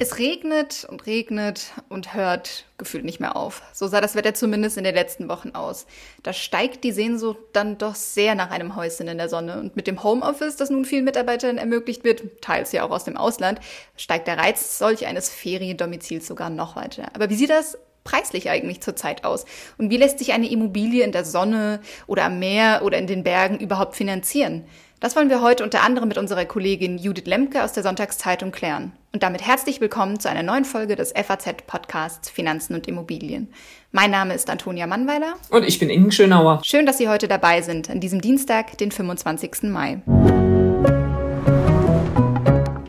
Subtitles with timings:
[0.00, 3.62] Es regnet und regnet und hört gefühlt nicht mehr auf.
[3.72, 5.86] So sah das Wetter zumindest in den letzten Wochen aus.
[6.22, 9.58] Da steigt die Sehnsucht dann doch sehr nach einem Häuschen in der Sonne.
[9.58, 13.16] Und mit dem Homeoffice, das nun vielen Mitarbeitern ermöglicht wird, teils ja auch aus dem
[13.16, 13.58] Ausland,
[13.96, 17.08] steigt der Reiz solch eines Feriendomizils sogar noch weiter.
[17.14, 19.46] Aber wie sieht das preislich eigentlich zurzeit aus?
[19.78, 23.24] Und wie lässt sich eine Immobilie in der Sonne oder am Meer oder in den
[23.24, 24.64] Bergen überhaupt finanzieren?
[25.00, 28.92] Das wollen wir heute unter anderem mit unserer Kollegin Judith Lemke aus der Sonntagszeitung klären.
[29.12, 33.48] Und damit herzlich willkommen zu einer neuen Folge des FAZ-Podcasts Finanzen und Immobilien.
[33.90, 35.34] Mein Name ist Antonia Mannweiler.
[35.48, 36.60] Und ich bin Ingen Schönauer.
[36.62, 39.62] Schön, dass Sie heute dabei sind, an diesem Dienstag, den 25.
[39.64, 40.02] Mai.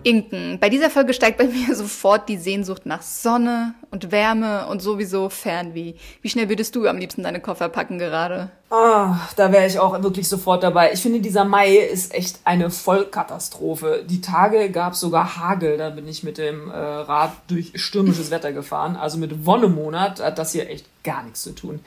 [0.04, 0.60] Inken.
[0.60, 5.30] Bei dieser Folge steigt bei mir sofort die Sehnsucht nach Sonne und Wärme und sowieso
[5.30, 5.94] Fernweh.
[6.22, 8.52] Wie schnell würdest du am liebsten deine Koffer packen gerade?
[8.70, 10.92] Ah, da wäre ich auch wirklich sofort dabei.
[10.94, 14.06] Ich finde, dieser Mai ist echt eine Vollkatastrophe.
[14.08, 15.78] Die Tage gab es sogar Hagel.
[15.78, 18.96] Da bin ich mit dem äh, Rad durch stürmisches Wetter gefahren.
[18.96, 21.80] Also mit Wonnemonat hat das hier echt gar nichts zu tun.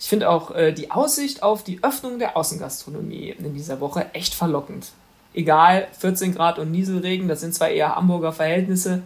[0.00, 4.34] Ich finde auch äh, die Aussicht auf die Öffnung der Außengastronomie in dieser Woche echt
[4.34, 4.92] verlockend
[5.34, 9.02] egal, 14 Grad und Nieselregen, das sind zwar eher Hamburger Verhältnisse,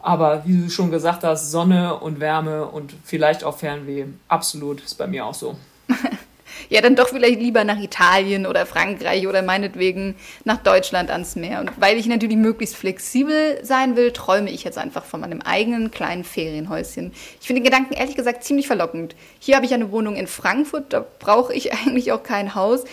[0.00, 4.94] aber wie du schon gesagt hast, Sonne und Wärme und vielleicht auch Fernweh, absolut, ist
[4.94, 5.56] bei mir auch so.
[6.68, 11.60] ja, dann doch vielleicht lieber nach Italien oder Frankreich oder meinetwegen nach Deutschland ans Meer.
[11.60, 15.90] Und weil ich natürlich möglichst flexibel sein will, träume ich jetzt einfach von meinem eigenen
[15.90, 17.12] kleinen Ferienhäuschen.
[17.40, 19.14] Ich finde den Gedanken ehrlich gesagt ziemlich verlockend.
[19.38, 22.84] Hier habe ich eine Wohnung in Frankfurt, da brauche ich eigentlich auch kein Haus.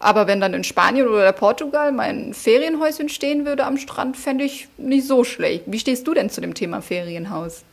[0.00, 4.66] Aber wenn dann in Spanien oder Portugal mein Ferienhäuschen stehen würde am Strand, fände ich
[4.78, 5.64] nicht so schlecht.
[5.66, 7.64] Wie stehst du denn zu dem Thema Ferienhaus?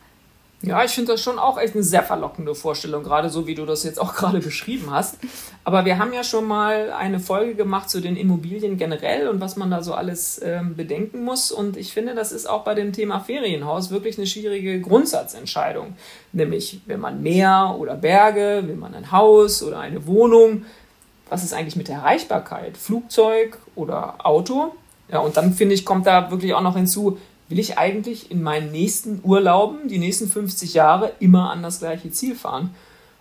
[0.60, 3.64] Ja, ich finde das schon auch echt eine sehr verlockende Vorstellung, gerade so wie du
[3.64, 5.16] das jetzt auch gerade beschrieben hast.
[5.64, 9.56] Aber wir haben ja schon mal eine Folge gemacht zu den Immobilien generell und was
[9.56, 11.50] man da so alles ähm, bedenken muss.
[11.50, 15.94] Und ich finde, das ist auch bei dem Thema Ferienhaus wirklich eine schwierige Grundsatzentscheidung.
[16.32, 20.66] Nämlich, will man Meer oder Berge, will man ein Haus oder eine Wohnung?
[21.30, 22.76] Was ist eigentlich mit der Erreichbarkeit?
[22.76, 24.72] Flugzeug oder Auto?
[25.10, 27.18] Ja, und dann finde ich, kommt da wirklich auch noch hinzu,
[27.48, 32.10] will ich eigentlich in meinen nächsten Urlauben, die nächsten 50 Jahre, immer an das gleiche
[32.10, 32.74] Ziel fahren?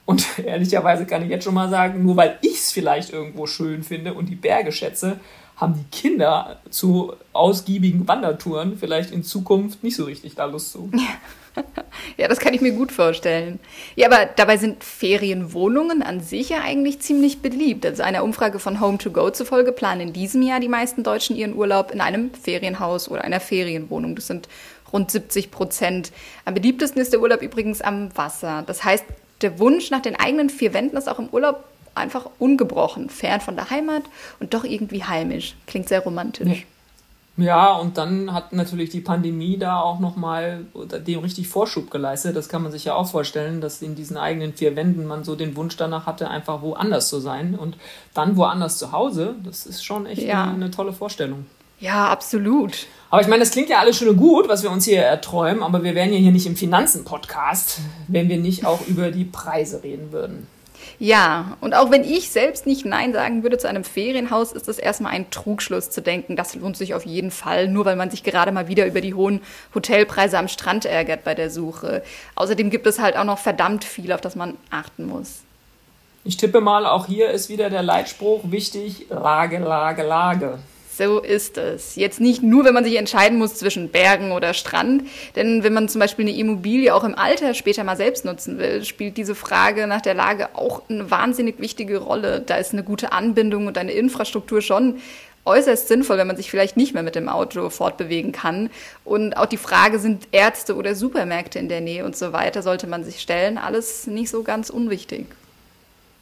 [0.05, 3.83] Und ehrlicherweise kann ich jetzt schon mal sagen, nur weil ich es vielleicht irgendwo schön
[3.83, 5.19] finde und die Berge schätze,
[5.55, 10.89] haben die Kinder zu ausgiebigen Wandertouren vielleicht in Zukunft nicht so richtig da Lust zu.
[10.93, 10.99] ja,
[12.17, 13.59] das kann ich mir gut vorstellen.
[13.95, 17.85] Ja, aber dabei sind Ferienwohnungen an sich ja eigentlich ziemlich beliebt.
[17.85, 21.35] Also einer Umfrage von Home to Go zufolge planen in diesem Jahr die meisten Deutschen
[21.35, 24.15] ihren Urlaub in einem Ferienhaus oder einer Ferienwohnung.
[24.15, 24.47] Das sind
[24.91, 26.11] rund 70 Prozent.
[26.45, 28.63] Am beliebtesten ist der Urlaub übrigens am Wasser.
[28.65, 29.05] Das heißt,
[29.41, 31.63] der Wunsch nach den eigenen vier Wänden ist auch im Urlaub
[31.93, 34.03] einfach ungebrochen, fern von der Heimat
[34.39, 35.55] und doch irgendwie heimisch.
[35.65, 36.59] Klingt sehr romantisch.
[36.59, 36.76] Ja.
[37.37, 42.35] Ja, und dann hat natürlich die Pandemie da auch nochmal dem richtig Vorschub geleistet.
[42.35, 45.35] Das kann man sich ja auch vorstellen, dass in diesen eigenen vier Wänden man so
[45.35, 47.53] den Wunsch danach hatte, einfach woanders zu sein.
[47.53, 47.77] Und
[48.15, 50.45] dann woanders zu Hause, das ist schon echt ja.
[50.45, 51.45] eine, eine tolle Vorstellung.
[51.79, 52.87] Ja, absolut.
[53.11, 55.61] Aber ich meine, das klingt ja alles schön und gut, was wir uns hier erträumen,
[55.61, 59.83] aber wir wären ja hier nicht im Finanzen-Podcast, wenn wir nicht auch über die Preise
[59.83, 60.47] reden würden.
[60.99, 64.79] Ja, und auch wenn ich selbst nicht Nein sagen würde zu einem Ferienhaus, ist es
[64.79, 68.23] erstmal ein Trugschluss zu denken, das lohnt sich auf jeden Fall, nur weil man sich
[68.23, 69.41] gerade mal wieder über die hohen
[69.75, 72.01] Hotelpreise am Strand ärgert bei der Suche.
[72.33, 75.41] Außerdem gibt es halt auch noch verdammt viel, auf das man achten muss.
[76.23, 80.57] Ich tippe mal, auch hier ist wieder der Leitspruch wichtig, Lage, Lage, Lage.
[80.97, 81.95] So ist es.
[81.95, 85.03] Jetzt nicht nur, wenn man sich entscheiden muss zwischen Bergen oder Strand,
[85.35, 88.83] denn wenn man zum Beispiel eine Immobilie auch im Alter später mal selbst nutzen will,
[88.83, 92.41] spielt diese Frage nach der Lage auch eine wahnsinnig wichtige Rolle.
[92.41, 94.95] Da ist eine gute Anbindung und eine Infrastruktur schon
[95.45, 98.71] äußerst sinnvoll, wenn man sich vielleicht nicht mehr mit dem Auto fortbewegen kann.
[99.05, 102.87] Und auch die Frage, sind Ärzte oder Supermärkte in der Nähe und so weiter, sollte
[102.87, 103.59] man sich stellen.
[103.59, 105.27] Alles nicht so ganz unwichtig.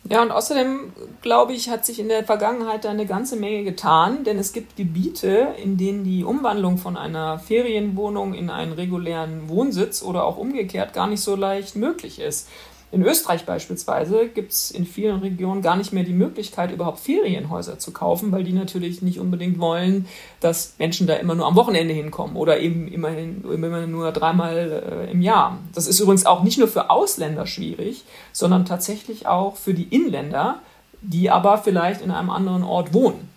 [0.08, 0.94] Ja, und außerdem,
[1.24, 4.76] glaube ich, hat sich in der Vergangenheit da eine ganze Menge getan, denn es gibt
[4.76, 10.94] Gebiete, in denen die Umwandlung von einer Ferienwohnung in einen regulären Wohnsitz oder auch umgekehrt
[10.94, 12.48] gar nicht so leicht möglich ist.
[12.96, 17.78] In Österreich beispielsweise gibt es in vielen Regionen gar nicht mehr die Möglichkeit, überhaupt Ferienhäuser
[17.78, 20.08] zu kaufen, weil die natürlich nicht unbedingt wollen,
[20.40, 25.12] dass Menschen da immer nur am Wochenende hinkommen oder eben immerhin immer nur dreimal äh,
[25.12, 25.60] im Jahr.
[25.74, 30.60] Das ist übrigens auch nicht nur für Ausländer schwierig, sondern tatsächlich auch für die Inländer,
[31.02, 33.28] die aber vielleicht in einem anderen Ort wohnen.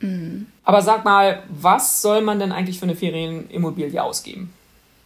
[0.00, 0.48] Mhm.
[0.64, 4.52] Aber sag mal, was soll man denn eigentlich für eine Ferienimmobilie ausgeben?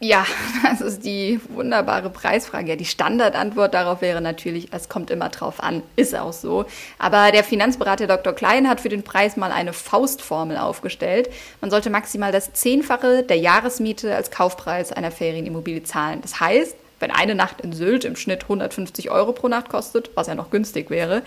[0.00, 0.26] Ja,
[0.62, 2.70] das ist die wunderbare Preisfrage.
[2.70, 5.82] Ja, die Standardantwort darauf wäre natürlich, es kommt immer drauf an.
[5.96, 6.66] Ist auch so.
[6.98, 8.32] Aber der Finanzberater Dr.
[8.32, 11.30] Klein hat für den Preis mal eine Faustformel aufgestellt.
[11.60, 16.20] Man sollte maximal das Zehnfache der Jahresmiete als Kaufpreis einer Ferienimmobilie zahlen.
[16.22, 20.26] Das heißt, wenn eine Nacht in Sylt im Schnitt 150 Euro pro Nacht kostet, was
[20.26, 21.20] ja noch günstig wäre,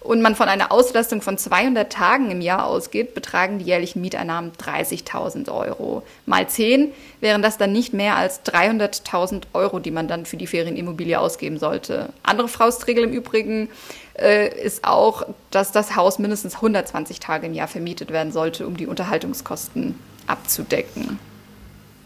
[0.00, 4.52] und man von einer Auslastung von 200 Tagen im Jahr ausgeht, betragen die jährlichen Mieteinnahmen
[4.52, 6.02] 30.000 Euro.
[6.26, 10.46] Mal 10 wären das dann nicht mehr als 300.000 Euro, die man dann für die
[10.46, 12.10] Ferienimmobilie ausgeben sollte.
[12.22, 13.70] Andere Faustregel im Übrigen
[14.18, 18.76] äh, ist auch, dass das Haus mindestens 120 Tage im Jahr vermietet werden sollte, um
[18.76, 21.18] die Unterhaltungskosten abzudecken.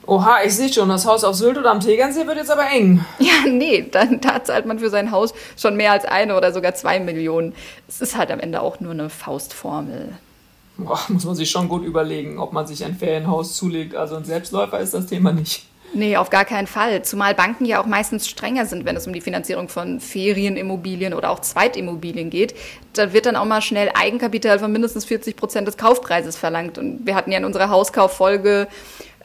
[0.07, 3.05] Oha, ich sehe schon, das Haus auf Sylt oder am Tegernsee wird jetzt aber eng.
[3.19, 6.75] Ja, nee, dann, da zahlt man für sein Haus schon mehr als eine oder sogar
[6.75, 7.55] zwei Millionen.
[7.89, 10.13] Es ist halt am Ende auch nur eine Faustformel.
[10.79, 13.97] Boah, muss man sich schon gut überlegen, ob man sich ein Ferienhaus zulegt.
[13.97, 15.65] Also ein Selbstläufer ist das Thema nicht.
[15.95, 17.03] Nee, auf gar keinen Fall.
[17.03, 21.31] Zumal Banken ja auch meistens strenger sind, wenn es um die Finanzierung von Ferienimmobilien oder
[21.31, 22.55] auch Zweitimmobilien geht.
[22.93, 26.77] Da wird dann auch mal schnell Eigenkapital von mindestens 40 Prozent des Kaufpreises verlangt.
[26.77, 28.69] Und wir hatten ja in unserer Hauskauffolge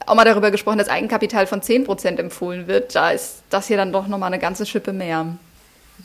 [0.06, 2.96] auch mal darüber gesprochen, dass Eigenkapital von 10% empfohlen wird.
[2.96, 5.28] Da ist das hier dann doch nochmal eine ganze Schippe mehr.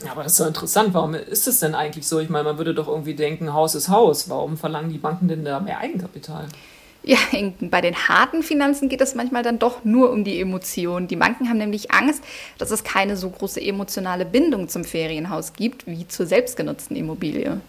[0.04, 0.92] Ja, aber das ist doch interessant.
[0.92, 2.18] Warum ist es denn eigentlich so?
[2.18, 4.28] Ich meine, man würde doch irgendwie denken, Haus ist Haus.
[4.28, 6.46] Warum verlangen die Banken denn da mehr Eigenkapital?
[7.02, 7.18] Ja,
[7.60, 11.06] bei den harten Finanzen geht es manchmal dann doch nur um die Emotionen.
[11.06, 12.22] Die Banken haben nämlich Angst,
[12.58, 17.60] dass es keine so große emotionale Bindung zum Ferienhaus gibt wie zur selbstgenutzten Immobilie.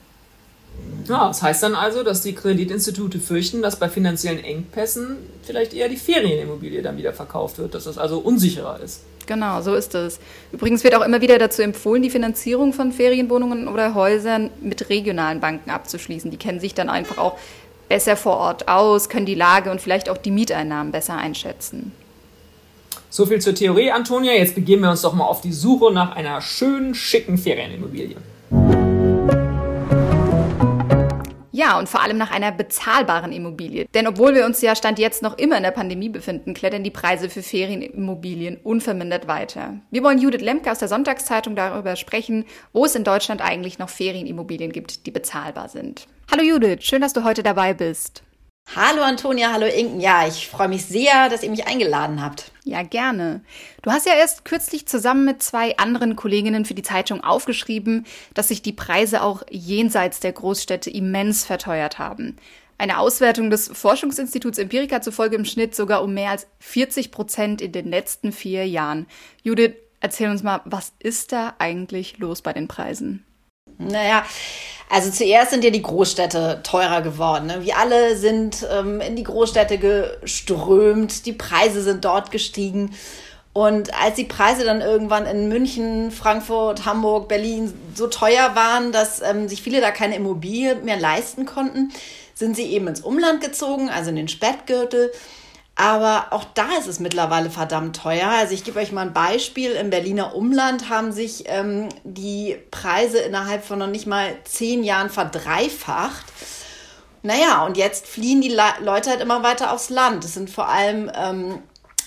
[1.08, 5.88] Ja, das heißt dann also, dass die Kreditinstitute fürchten, dass bei finanziellen Engpässen vielleicht eher
[5.88, 9.02] die Ferienimmobilie dann wieder verkauft wird, dass das also unsicherer ist.
[9.26, 10.20] Genau, so ist es.
[10.52, 15.40] Übrigens wird auch immer wieder dazu empfohlen, die Finanzierung von Ferienwohnungen oder Häusern mit regionalen
[15.40, 16.32] Banken abzuschließen.
[16.32, 17.38] Die kennen sich dann einfach auch
[17.90, 21.92] besser vor Ort aus, können die Lage und vielleicht auch die Mieteinnahmen besser einschätzen.
[23.10, 24.34] So viel zur Theorie, Antonia.
[24.34, 28.18] Jetzt begeben wir uns doch mal auf die Suche nach einer schönen, schicken Ferienimmobilie.
[31.58, 33.88] Ja, und vor allem nach einer bezahlbaren Immobilie.
[33.96, 36.92] Denn obwohl wir uns ja Stand jetzt noch immer in der Pandemie befinden, klettern die
[36.92, 39.74] Preise für Ferienimmobilien unvermindert weiter.
[39.90, 43.90] Wir wollen Judith Lemke aus der Sonntagszeitung darüber sprechen, wo es in Deutschland eigentlich noch
[43.90, 46.06] Ferienimmobilien gibt, die bezahlbar sind.
[46.32, 48.22] Hallo Judith, schön, dass du heute dabei bist.
[48.76, 50.02] Hallo Antonia, hallo Inken.
[50.02, 52.52] Ja, ich freue mich sehr, dass ihr mich eingeladen habt.
[52.66, 53.42] Ja, gerne.
[53.82, 58.50] Du hast ja erst kürzlich zusammen mit zwei anderen Kolleginnen für die Zeitung aufgeschrieben, dass
[58.50, 62.36] sich die Preise auch jenseits der Großstädte immens verteuert haben.
[62.78, 67.72] Eine Auswertung des Forschungsinstituts Empirica zufolge im Schnitt sogar um mehr als 40 Prozent in
[67.72, 69.08] den letzten vier Jahren.
[69.44, 73.24] Judith, erzähl uns mal, was ist da eigentlich los bei den Preisen?
[73.78, 74.26] Naja,
[74.90, 77.48] also zuerst sind ja die Großstädte teurer geworden.
[77.48, 77.64] Ne?
[77.64, 82.96] Wir alle sind ähm, in die Großstädte geströmt, die Preise sind dort gestiegen.
[83.52, 89.22] Und als die Preise dann irgendwann in München, Frankfurt, Hamburg, Berlin so teuer waren, dass
[89.22, 91.92] ähm, sich viele da keine Immobilie mehr leisten konnten,
[92.34, 95.12] sind sie eben ins Umland gezogen, also in den Spätgürtel.
[95.80, 98.30] Aber auch da ist es mittlerweile verdammt teuer.
[98.30, 99.72] Also ich gebe euch mal ein Beispiel.
[99.74, 105.12] Im Berliner Umland haben sich ähm, die Preise innerhalb von noch nicht mal zehn Jahren
[105.12, 106.26] verdreifacht.
[107.22, 110.26] Naja, und jetzt fliehen die Le Leute halt immer weiter aufs Land.
[110.26, 111.60] Es sind vor allem ähm,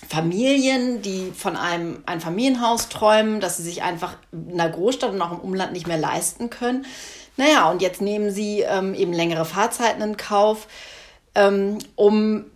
[0.08, 5.22] Familien, die von einem ein Familienhaus träumen, dass sie sich einfach in der Großstadt und
[5.22, 6.86] auch im Umland nicht mehr leisten können.
[7.36, 10.66] Naja, und jetzt nehmen sie ähm, eben längere Fahrzeiten in Kauf,
[11.36, 12.46] ähm, um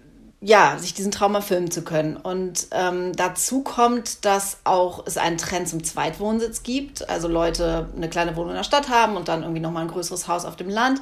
[0.45, 2.19] ja, sich diesen Traum erfüllen zu können.
[2.19, 7.09] Und ähm, dazu kommt, dass auch es einen Trend zum Zweitwohnsitz gibt.
[7.09, 10.29] Also Leute eine kleine Wohnung in der Stadt haben und dann irgendwie nochmal ein größeres
[10.29, 11.01] Haus auf dem Land.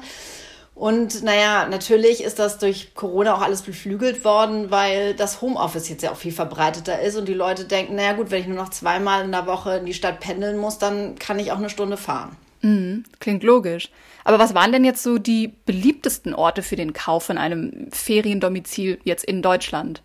[0.75, 6.03] Und naja, natürlich ist das durch Corona auch alles beflügelt worden, weil das Homeoffice jetzt
[6.03, 8.69] ja auch viel verbreiteter ist und die Leute denken, naja gut, wenn ich nur noch
[8.69, 11.97] zweimal in der Woche in die Stadt pendeln muss, dann kann ich auch eine Stunde
[11.97, 12.35] fahren.
[12.63, 13.89] Mhm, klingt logisch.
[14.23, 18.99] Aber was waren denn jetzt so die beliebtesten Orte für den Kauf von einem Feriendomizil
[19.03, 20.01] jetzt in Deutschland?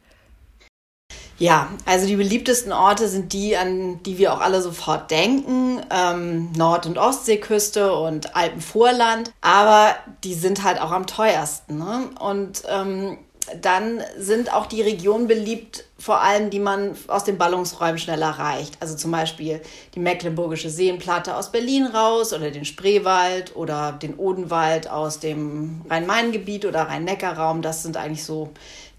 [1.39, 5.81] Ja, also die beliebtesten Orte sind die, an die wir auch alle sofort denken.
[5.89, 9.33] Ähm, Nord- und Ostseeküste und Alpenvorland.
[9.41, 11.79] Aber die sind halt auch am teuersten.
[11.79, 12.11] Ne?
[12.19, 13.19] Und ähm,
[13.63, 18.77] dann sind auch die Regionen beliebt, vor allem die man aus den Ballungsräumen schnell erreicht.
[18.81, 19.61] Also zum Beispiel
[19.95, 26.67] die Mecklenburgische Seenplatte aus Berlin raus oder den Spreewald oder den Odenwald aus dem Rhein-Main-Gebiet
[26.67, 27.63] oder Rhein-Neckar-Raum.
[27.63, 28.51] Das sind eigentlich so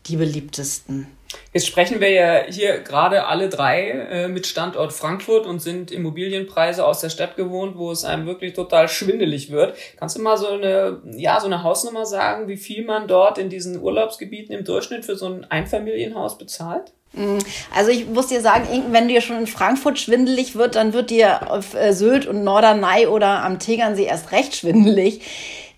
[0.07, 1.07] die beliebtesten.
[1.53, 6.85] Jetzt sprechen wir ja hier gerade alle drei äh, mit Standort Frankfurt und sind Immobilienpreise
[6.85, 9.75] aus der Stadt gewohnt, wo es einem wirklich total schwindelig wird.
[9.97, 13.49] Kannst du mal so eine, ja, so eine Hausnummer sagen, wie viel man dort in
[13.49, 16.93] diesen Urlaubsgebieten im Durchschnitt für so ein Einfamilienhaus bezahlt?
[17.13, 17.39] Mm,
[17.75, 21.51] also ich muss dir sagen, wenn dir schon in Frankfurt schwindelig wird, dann wird dir
[21.51, 25.21] auf äh, Sylt und Norderney oder am Tegernsee erst recht schwindelig,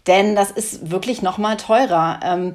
[0.08, 2.20] denn das ist wirklich noch mal teurer.
[2.26, 2.54] Ähm,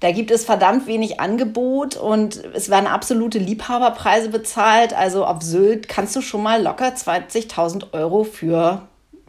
[0.00, 4.92] da gibt es verdammt wenig Angebot und es werden absolute Liebhaberpreise bezahlt.
[4.94, 8.82] Also auf Sylt kannst du schon mal locker 20.000 Euro für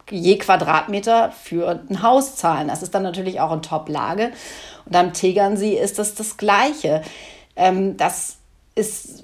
[0.09, 2.67] je Quadratmeter für ein Haus zahlen.
[2.67, 4.31] Das ist dann natürlich auch in Top-Lage.
[4.85, 7.01] Und am Tegernsee ist das das Gleiche.
[7.55, 8.37] Ähm, das
[8.75, 9.23] ist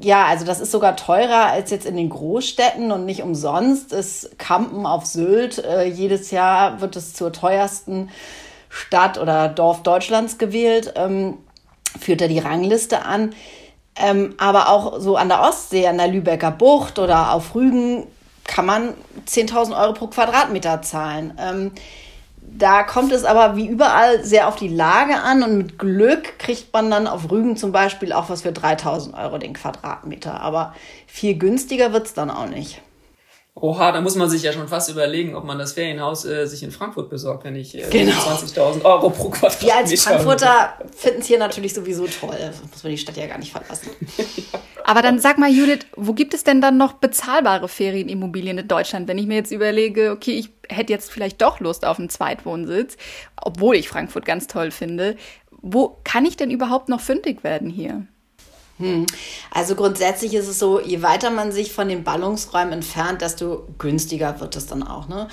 [0.00, 4.38] ja, also das ist sogar teurer als jetzt in den Großstädten und nicht umsonst ist
[4.38, 5.58] Kampen auf Sylt.
[5.58, 8.10] Äh, jedes Jahr wird es zur teuersten
[8.78, 11.38] Stadt oder Dorf Deutschlands gewählt, ähm,
[11.98, 13.34] führt er die Rangliste an.
[13.96, 18.06] Ähm, aber auch so an der Ostsee, an der Lübecker Bucht oder auf Rügen
[18.44, 18.94] kann man
[19.26, 21.36] 10.000 Euro pro Quadratmeter zahlen.
[21.38, 21.72] Ähm,
[22.40, 26.72] da kommt es aber wie überall sehr auf die Lage an und mit Glück kriegt
[26.72, 30.40] man dann auf Rügen zum Beispiel auch was für 3000 Euro den Quadratmeter.
[30.40, 30.74] Aber
[31.06, 32.80] viel günstiger wird es dann auch nicht.
[33.60, 36.62] Oha, da muss man sich ja schon fast überlegen, ob man das Ferienhaus äh, sich
[36.62, 38.12] in Frankfurt besorgt, wenn ich äh, genau.
[38.12, 39.66] 20.000 Euro pro Quadratmeter.
[39.66, 42.36] Wir als Frankfurter finden es hier natürlich sowieso toll.
[42.38, 43.90] Das muss man die Stadt ja gar nicht verlassen.
[44.84, 49.08] Aber dann sag mal, Judith, wo gibt es denn dann noch bezahlbare Ferienimmobilien in Deutschland?
[49.08, 52.96] Wenn ich mir jetzt überlege, okay, ich hätte jetzt vielleicht doch Lust auf einen Zweitwohnsitz,
[53.36, 55.16] obwohl ich Frankfurt ganz toll finde.
[55.60, 58.06] Wo kann ich denn überhaupt noch fündig werden hier?
[58.78, 59.06] Hm.
[59.50, 64.40] Also grundsätzlich ist es so, je weiter man sich von den Ballungsräumen entfernt, desto günstiger
[64.40, 65.08] wird es dann auch.
[65.08, 65.28] Ne?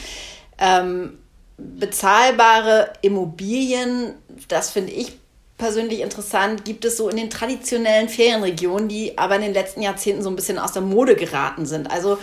[0.58, 1.20] Ähm,
[1.58, 4.16] bezahlbare Immobilien,
[4.48, 5.14] das finde ich
[5.58, 10.22] persönlich interessant, gibt es so in den traditionellen Ferienregionen, die aber in den letzten Jahrzehnten
[10.22, 11.90] so ein bisschen aus der Mode geraten sind.
[11.90, 12.18] Also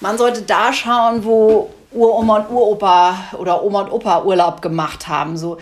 [0.00, 5.36] man sollte da schauen, wo Uroma und Uropa oder Oma und Opa Urlaub gemacht haben.
[5.36, 5.58] So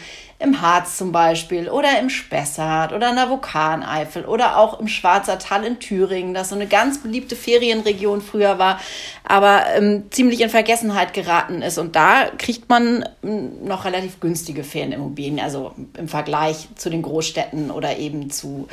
[0.47, 5.39] im Harz zum Beispiel oder im Spessart oder in der Vulkaneifel oder auch im Schwarzer
[5.39, 8.81] Tal in Thüringen, das so eine ganz beliebte Ferienregion früher war,
[9.25, 11.79] aber ähm, ziemlich in Vergessenheit geraten ist.
[11.79, 17.71] Und da kriegt man ähm, noch relativ günstige Ferienimmobilien, also im Vergleich zu den Großstädten
[17.71, 18.69] oder eben zu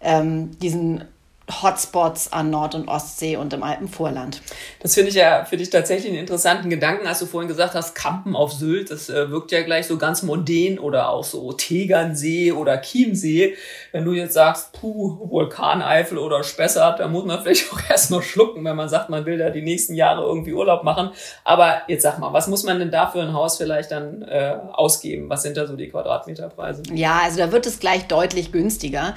[0.00, 1.04] ähm, diesen
[1.50, 4.42] Hotspots an Nord- und Ostsee und im Alpenvorland.
[4.80, 7.94] Das finde ich ja für dich tatsächlich einen interessanten Gedanken, als du vorhin gesagt hast,
[7.94, 12.50] Kampen auf Sylt, das äh, wirkt ja gleich so ganz mondän oder auch so Tegernsee
[12.50, 13.54] oder Chiemsee.
[13.92, 18.64] Wenn du jetzt sagst, puh, Vulkaneifel oder Spessart, da muss man vielleicht auch erstmal schlucken,
[18.64, 21.10] wenn man sagt, man will da die nächsten Jahre irgendwie Urlaub machen.
[21.44, 24.56] Aber jetzt sag mal, was muss man denn da für ein Haus vielleicht dann äh,
[24.72, 25.30] ausgeben?
[25.30, 26.82] Was sind da so die Quadratmeterpreise?
[26.92, 29.14] Ja, also da wird es gleich deutlich günstiger.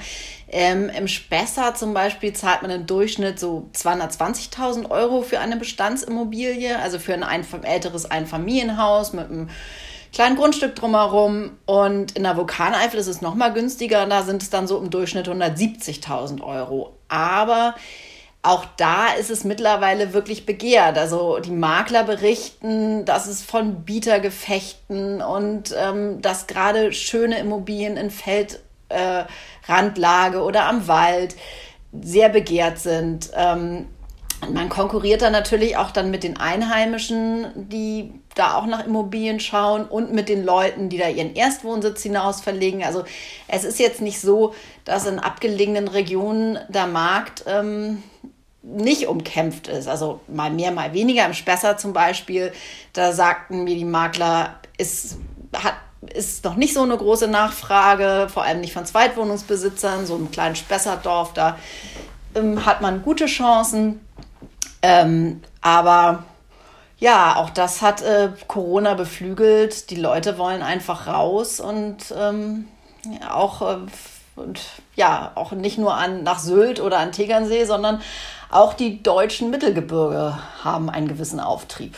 [0.52, 6.76] Ähm, Im Spessart zum Beispiel zahlt man im Durchschnitt so 220.000 Euro für eine Bestandsimmobilie,
[6.76, 9.48] also für ein, ein älteres Einfamilienhaus mit einem
[10.12, 11.52] kleinen Grundstück drumherum.
[11.66, 14.90] Und in der Vulkaneifel ist es noch mal günstiger, da sind es dann so im
[14.90, 16.96] Durchschnitt 170.000 Euro.
[17.06, 17.76] Aber
[18.42, 20.98] auch da ist es mittlerweile wirklich begehrt.
[20.98, 28.10] Also die Makler berichten, dass es von Bietergefechten und ähm, dass gerade schöne Immobilien in
[28.10, 29.24] Feld äh,
[29.66, 31.36] Randlage oder am Wald
[31.92, 33.30] sehr begehrt sind.
[33.34, 33.86] Ähm,
[34.52, 39.84] man konkurriert dann natürlich auch dann mit den Einheimischen, die da auch nach Immobilien schauen
[39.84, 42.82] und mit den Leuten, die da ihren Erstwohnsitz hinaus verlegen.
[42.82, 43.04] Also
[43.48, 44.54] es ist jetzt nicht so,
[44.84, 48.02] dass in abgelegenen Regionen der Markt ähm,
[48.62, 49.88] nicht umkämpft ist.
[49.88, 51.26] Also mal mehr, mal weniger.
[51.26, 52.52] Im Spessart zum Beispiel,
[52.92, 55.18] da sagten mir die Makler, es
[55.54, 60.30] hat ist noch nicht so eine große Nachfrage, vor allem nicht von Zweitwohnungsbesitzern, so einem
[60.30, 61.58] kleinen Spessartdorf, da
[62.34, 64.00] ähm, hat man gute Chancen.
[64.82, 66.24] Ähm, aber
[66.98, 69.90] ja, auch das hat äh, Corona beflügelt.
[69.90, 72.68] Die Leute wollen einfach raus und ähm,
[73.28, 73.78] auch, äh,
[74.36, 74.60] und,
[74.96, 78.00] ja, auch nicht nur an, nach Sylt oder an Tegernsee, sondern
[78.50, 81.96] auch die deutschen Mittelgebirge haben einen gewissen Auftrieb.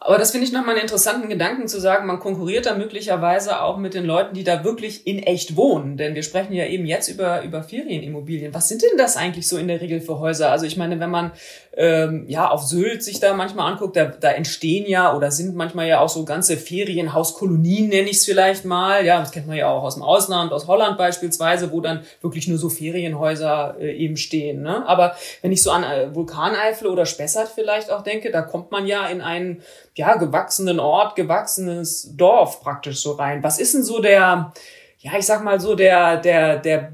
[0.00, 3.78] Aber das finde ich nochmal einen interessanten Gedanken zu sagen, man konkurriert da möglicherweise auch
[3.78, 5.96] mit den Leuten, die da wirklich in echt wohnen.
[5.96, 8.54] Denn wir sprechen ja eben jetzt über, über Ferienimmobilien.
[8.54, 10.52] Was sind denn das eigentlich so in der Regel für Häuser?
[10.52, 11.32] Also ich meine, wenn man
[11.76, 15.86] ähm, ja auf Sylt sich da manchmal anguckt, da, da entstehen ja oder sind manchmal
[15.86, 19.04] ja auch so ganze Ferienhauskolonien, nenne ich es vielleicht mal.
[19.04, 22.48] Ja, das kennt man ja auch aus dem Ausland, aus Holland beispielsweise, wo dann wirklich
[22.48, 24.62] nur so Ferienhäuser äh, eben stehen.
[24.62, 24.86] Ne?
[24.88, 28.86] Aber wenn ich so an äh, Vulkaneifel oder Spessart vielleicht auch denke, da kommt man
[28.86, 29.62] ja in einen
[29.94, 33.42] ja, gewachsenen Ort, gewachsenes Dorf praktisch so rein.
[33.42, 34.52] Was ist denn so der,
[34.98, 36.92] ja, ich sag mal so der, der, der,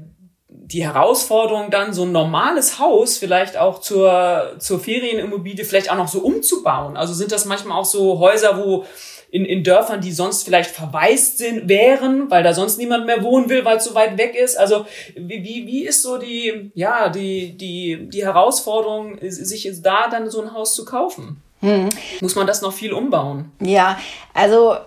[0.71, 6.07] die Herausforderung dann, so ein normales Haus vielleicht auch zur, zur Ferienimmobilie vielleicht auch noch
[6.07, 6.97] so umzubauen?
[6.97, 8.85] Also sind das manchmal auch so Häuser, wo
[9.29, 13.49] in, in Dörfern, die sonst vielleicht verwaist sind, wären, weil da sonst niemand mehr wohnen
[13.49, 14.57] will, weil es so weit weg ist.
[14.57, 20.29] Also wie, wie, wie ist so die, ja, die, die, die Herausforderung, sich da dann
[20.29, 21.41] so ein Haus zu kaufen?
[21.59, 21.89] Hm.
[22.21, 23.51] Muss man das noch viel umbauen?
[23.59, 23.99] Ja,
[24.33, 24.77] also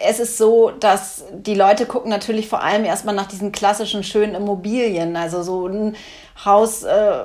[0.00, 4.34] es ist so, dass die Leute gucken natürlich vor allem erstmal nach diesen klassischen schönen
[4.34, 5.16] Immobilien.
[5.16, 5.96] Also so ein
[6.44, 7.24] Haus äh,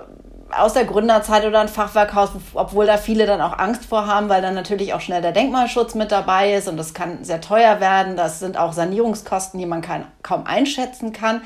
[0.52, 4.42] aus der Gründerzeit oder ein Fachwerkhaus, obwohl da viele dann auch Angst vor haben, weil
[4.42, 8.16] dann natürlich auch schnell der Denkmalschutz mit dabei ist und das kann sehr teuer werden.
[8.16, 11.42] Das sind auch Sanierungskosten, die man kann, kaum einschätzen kann.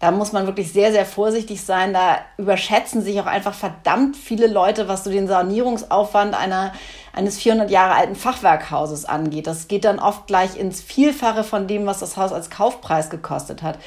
[0.00, 1.92] Da muss man wirklich sehr, sehr vorsichtig sein.
[1.92, 6.72] Da überschätzen sich auch einfach verdammt viele Leute, was so den Sanierungsaufwand einer,
[7.12, 9.46] eines 400 Jahre alten Fachwerkhauses angeht.
[9.46, 13.62] Das geht dann oft gleich ins Vielfache von dem, was das Haus als Kaufpreis gekostet
[13.62, 13.78] hat.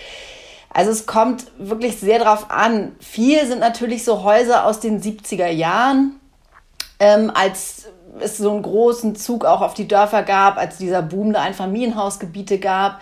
[0.70, 2.96] Also es kommt wirklich sehr drauf an.
[3.00, 6.20] Viel sind natürlich so Häuser aus den 70er Jahren,
[7.00, 7.86] ähm, als
[8.20, 12.60] es so einen großen Zug auch auf die Dörfer gab, als dieser Boom der Einfamilienhausgebiete
[12.60, 13.00] gab.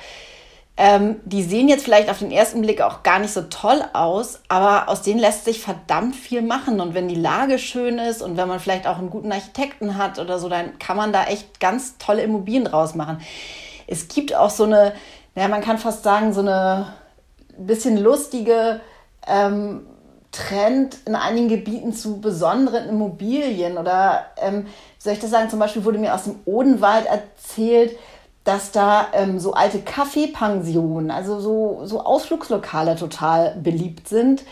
[0.76, 4.40] Ähm, die sehen jetzt vielleicht auf den ersten Blick auch gar nicht so toll aus,
[4.48, 6.82] aber aus denen lässt sich verdammt viel machen.
[6.82, 10.18] Und wenn die Lage schön ist und wenn man vielleicht auch einen guten Architekten hat
[10.18, 13.22] oder so, dann kann man da echt ganz tolle Immobilien draus machen.
[13.86, 14.94] Es gibt auch so eine,
[15.36, 16.94] naja, man kann fast sagen, so eine
[17.56, 18.82] bisschen lustige
[19.28, 19.86] ähm,
[20.32, 23.78] Trend in einigen Gebieten zu besonderen Immobilien.
[23.78, 24.66] Oder ähm,
[24.98, 25.52] soll ich das sagen?
[25.52, 27.96] Zum Beispiel wurde mir aus dem Odenwald erzählt,
[28.44, 34.44] dass da ähm, so alte Kaffeepensionen, also so, so Ausflugslokale total beliebt sind,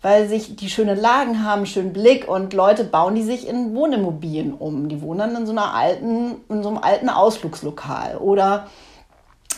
[0.00, 4.52] weil sich die schöne Lagen haben, schönen Blick und Leute bauen die sich in Wohnimmobilien
[4.52, 4.88] um.
[4.88, 8.16] Die wohnen dann in so einer alten, in so einem alten Ausflugslokal.
[8.18, 8.66] Oder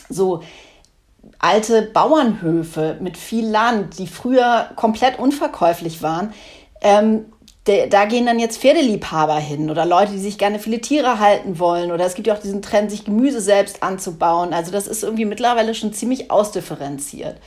[0.09, 0.41] so
[1.39, 6.33] alte Bauernhöfe mit viel Land, die früher komplett unverkäuflich waren.
[6.81, 7.25] Ähm,
[7.67, 11.91] da gehen dann jetzt Pferdeliebhaber hin oder Leute, die sich gerne viele Tiere halten wollen.
[11.91, 14.53] Oder es gibt ja auch diesen Trend, sich Gemüse selbst anzubauen.
[14.53, 17.37] Also das ist irgendwie mittlerweile schon ziemlich ausdifferenziert.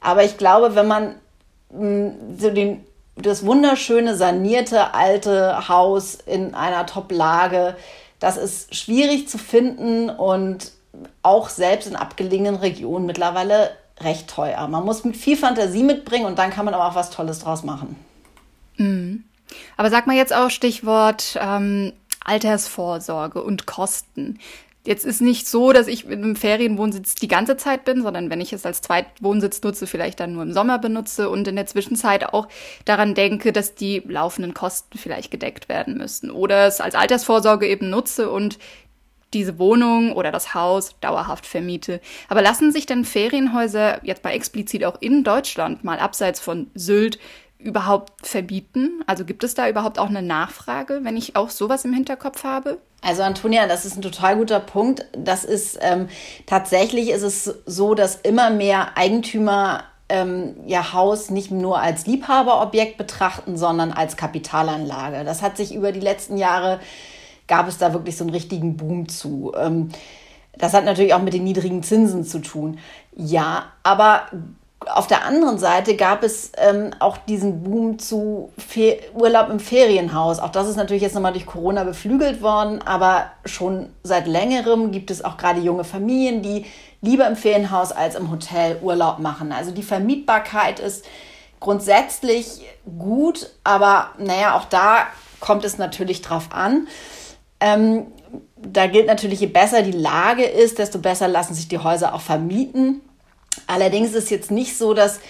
[0.00, 1.14] Aber ich glaube, wenn man
[1.70, 2.84] mm, so den,
[3.14, 7.76] das wunderschöne, sanierte alte Haus in einer Top-Lage,
[8.18, 10.72] das ist schwierig zu finden und
[11.22, 14.66] auch selbst in abgelegenen Regionen mittlerweile recht teuer.
[14.68, 17.96] Man muss viel Fantasie mitbringen und dann kann man aber auch was Tolles draus machen.
[18.76, 19.24] Mhm.
[19.76, 21.92] Aber sag mal jetzt auch Stichwort ähm,
[22.24, 24.38] Altersvorsorge und Kosten.
[24.84, 28.40] Jetzt ist nicht so, dass ich mit einem Ferienwohnsitz die ganze Zeit bin, sondern wenn
[28.40, 32.32] ich es als Zweitwohnsitz nutze, vielleicht dann nur im Sommer benutze und in der Zwischenzeit
[32.32, 32.46] auch
[32.84, 36.30] daran denke, dass die laufenden Kosten vielleicht gedeckt werden müssen.
[36.30, 38.58] Oder es als Altersvorsorge eben nutze und
[39.34, 42.00] diese Wohnung oder das Haus dauerhaft vermiete.
[42.28, 47.18] Aber lassen sich denn Ferienhäuser jetzt mal explizit auch in Deutschland, mal abseits von Sylt,
[47.58, 49.02] überhaupt verbieten?
[49.06, 52.78] Also gibt es da überhaupt auch eine Nachfrage, wenn ich auch sowas im Hinterkopf habe?
[53.02, 55.04] Also Antonia, das ist ein total guter Punkt.
[55.16, 56.08] Das ist ähm,
[56.46, 62.96] tatsächlich ist es so, dass immer mehr Eigentümer ähm, ihr Haus nicht nur als Liebhaberobjekt
[62.96, 65.24] betrachten, sondern als Kapitalanlage.
[65.24, 66.80] Das hat sich über die letzten Jahre
[67.48, 69.52] gab es da wirklich so einen richtigen Boom zu.
[69.56, 69.90] Ähm,
[70.58, 72.78] das hat natürlich auch mit den niedrigen Zinsen zu tun.
[73.14, 74.22] Ja, aber
[74.84, 80.38] auf der anderen Seite gab es ähm, auch diesen Boom zu Fe Urlaub im Ferienhaus.
[80.38, 85.10] Auch das ist natürlich jetzt nochmal durch Corona beflügelt worden, aber schon seit längerem gibt
[85.10, 86.66] es auch gerade junge Familien, die
[87.00, 89.50] lieber im Ferienhaus als im Hotel Urlaub machen.
[89.50, 91.04] Also die Vermietbarkeit ist
[91.58, 92.66] grundsätzlich
[92.98, 95.06] gut, aber naja, auch da
[95.40, 96.86] kommt es natürlich drauf an.
[97.60, 98.06] Ähm,
[98.56, 102.20] da gilt natürlich, je besser die Lage ist, desto besser lassen sich die Häuser auch
[102.20, 103.00] vermieten.
[103.66, 105.20] Allerdings ist es jetzt nicht so, dass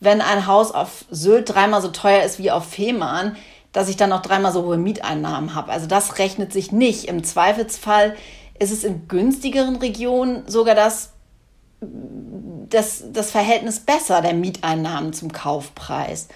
[0.00, 3.36] wenn ein Haus auf Sylt dreimal so teuer ist wie auf Fehmarn,
[3.72, 5.72] dass ich dann noch dreimal so hohe Mieteinnahmen habe.
[5.72, 7.04] Also das rechnet sich nicht.
[7.04, 8.16] Im Zweifelsfall
[8.58, 11.10] ist es in günstigeren Regionen sogar das,
[11.80, 16.28] das, das Verhältnis besser der Mieteinnahmen zum Kaufpreis.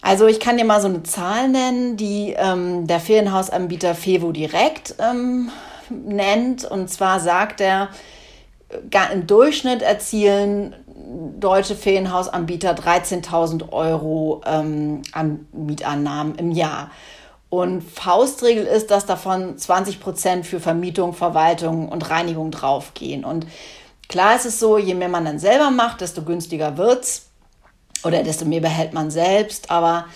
[0.00, 4.94] Also ich kann dir mal so eine Zahl nennen, die ähm, der Ferienhausanbieter Fevo direkt
[4.98, 5.50] ähm,
[5.88, 6.64] nennt.
[6.64, 7.88] Und zwar sagt er,
[9.12, 10.74] im Durchschnitt erzielen
[11.38, 16.90] deutsche Ferienhausanbieter 13.000 Euro ähm, an Mietannahmen im Jahr.
[17.50, 23.24] Und Faustregel ist, dass davon 20 Prozent für Vermietung, Verwaltung und Reinigung draufgehen.
[23.24, 23.46] Und
[24.08, 27.26] klar ist es so, je mehr man dann selber macht, desto günstiger wird es
[28.02, 29.70] oder desto mehr behält man selbst.
[29.70, 30.06] Aber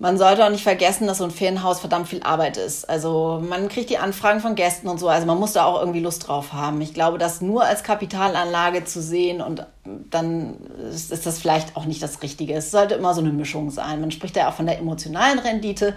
[0.00, 2.88] man sollte auch nicht vergessen, dass so ein Ferienhaus verdammt viel Arbeit ist.
[2.88, 5.10] Also man kriegt die Anfragen von Gästen und so.
[5.10, 6.80] Also man muss da auch irgendwie Lust drauf haben.
[6.80, 10.56] Ich glaube, das nur als Kapitalanlage zu sehen und dann
[10.90, 12.54] ist, ist das vielleicht auch nicht das Richtige.
[12.54, 14.00] Es sollte immer so eine Mischung sein.
[14.00, 15.94] Man spricht ja auch von der emotionalen Rendite.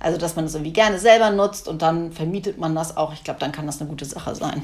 [0.00, 3.12] Also dass man es irgendwie gerne selber nutzt und dann vermietet man das auch.
[3.12, 4.62] Ich glaube, dann kann das eine gute Sache sein.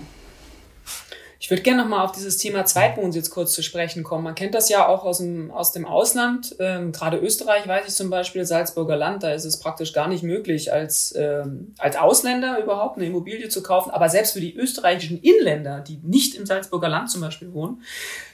[1.40, 4.24] Ich würde gerne nochmal auf dieses Thema Zweitwohnsitz kurz zu sprechen kommen.
[4.24, 6.56] Man kennt das ja auch aus dem, aus dem Ausland.
[6.58, 10.24] Ähm, gerade Österreich weiß ich zum Beispiel, Salzburger Land, da ist es praktisch gar nicht
[10.24, 13.90] möglich, als, ähm, als Ausländer überhaupt eine Immobilie zu kaufen.
[13.90, 17.82] Aber selbst für die österreichischen Inländer, die nicht im Salzburger Land zum Beispiel wohnen,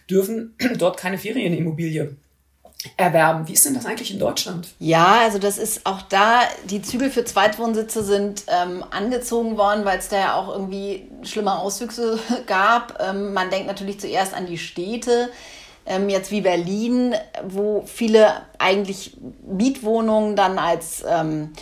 [0.08, 2.16] dürfen dort keine Ferienimmobilie
[2.96, 3.48] erwerben.
[3.48, 4.68] Wie ist denn das eigentlich in Deutschland?
[4.78, 9.98] Ja, also das ist auch da, die Zügel für Zweitwohnsitze sind ähm, angezogen worden, weil
[9.98, 13.02] es da ja auch irgendwie schlimme Auswüchse gab.
[13.02, 15.30] Ähm, man denkt natürlich zuerst an die Städte,
[15.86, 17.14] ähm, jetzt wie Berlin,
[17.46, 19.16] wo viele eigentlich
[19.46, 21.52] Mietwohnungen dann als ähm,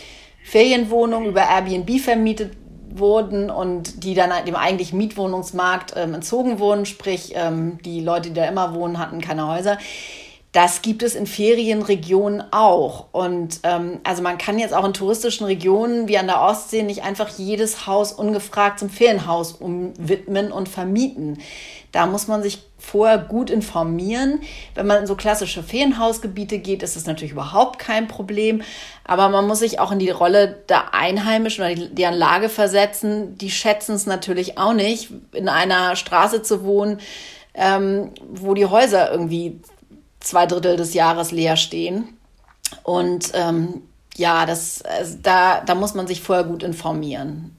[0.43, 2.53] Ferienwohnungen über Airbnb vermietet
[2.89, 8.35] wurden und die dann dem eigentlichen Mietwohnungsmarkt ähm, entzogen wurden, sprich ähm, die Leute, die
[8.35, 9.77] da immer wohnen, hatten keine Häuser
[10.53, 13.07] das gibt es in Ferienregionen auch.
[13.11, 17.03] Und ähm, also man kann jetzt auch in touristischen Regionen wie an der Ostsee nicht
[17.03, 21.39] einfach jedes Haus ungefragt zum Ferienhaus umwidmen und vermieten.
[21.91, 24.41] Da muss man sich vorher gut informieren.
[24.75, 28.61] Wenn man in so klassische Ferienhausgebiete geht, ist das natürlich überhaupt kein Problem.
[29.05, 33.39] Aber man muss sich auch in die Rolle der Einheimischen oder deren Lage versetzen.
[33.39, 36.99] Die schätzen es natürlich auch nicht, in einer Straße zu wohnen,
[37.55, 39.59] ähm, wo die Häuser irgendwie
[40.23, 42.17] zwei Drittel des Jahres leer stehen.
[42.83, 43.83] Und ähm,
[44.15, 47.55] ja, das, also da, da muss man sich vorher gut informieren.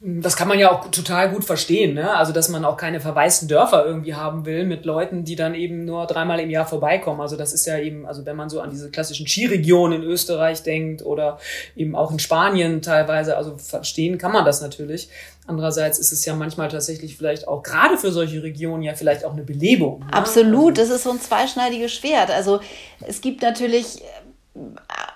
[0.00, 2.16] Das kann man ja auch total gut verstehen, ne?
[2.16, 5.84] Also, dass man auch keine verwaisten Dörfer irgendwie haben will mit Leuten, die dann eben
[5.84, 7.20] nur dreimal im Jahr vorbeikommen.
[7.20, 10.62] Also, das ist ja eben, also wenn man so an diese klassischen Skiregionen in Österreich
[10.62, 11.40] denkt oder
[11.74, 15.08] eben auch in Spanien teilweise, also verstehen kann man das natürlich.
[15.48, 19.32] Andererseits ist es ja manchmal tatsächlich vielleicht auch gerade für solche Regionen ja vielleicht auch
[19.32, 20.00] eine Belebung.
[20.00, 20.12] Ne?
[20.12, 22.30] Absolut, also, das ist so ein zweischneidiges Schwert.
[22.30, 22.60] Also,
[23.04, 24.00] es gibt natürlich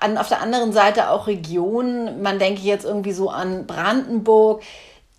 [0.01, 4.63] an, auf der anderen Seite auch Regionen, man denke jetzt irgendwie so an Brandenburg,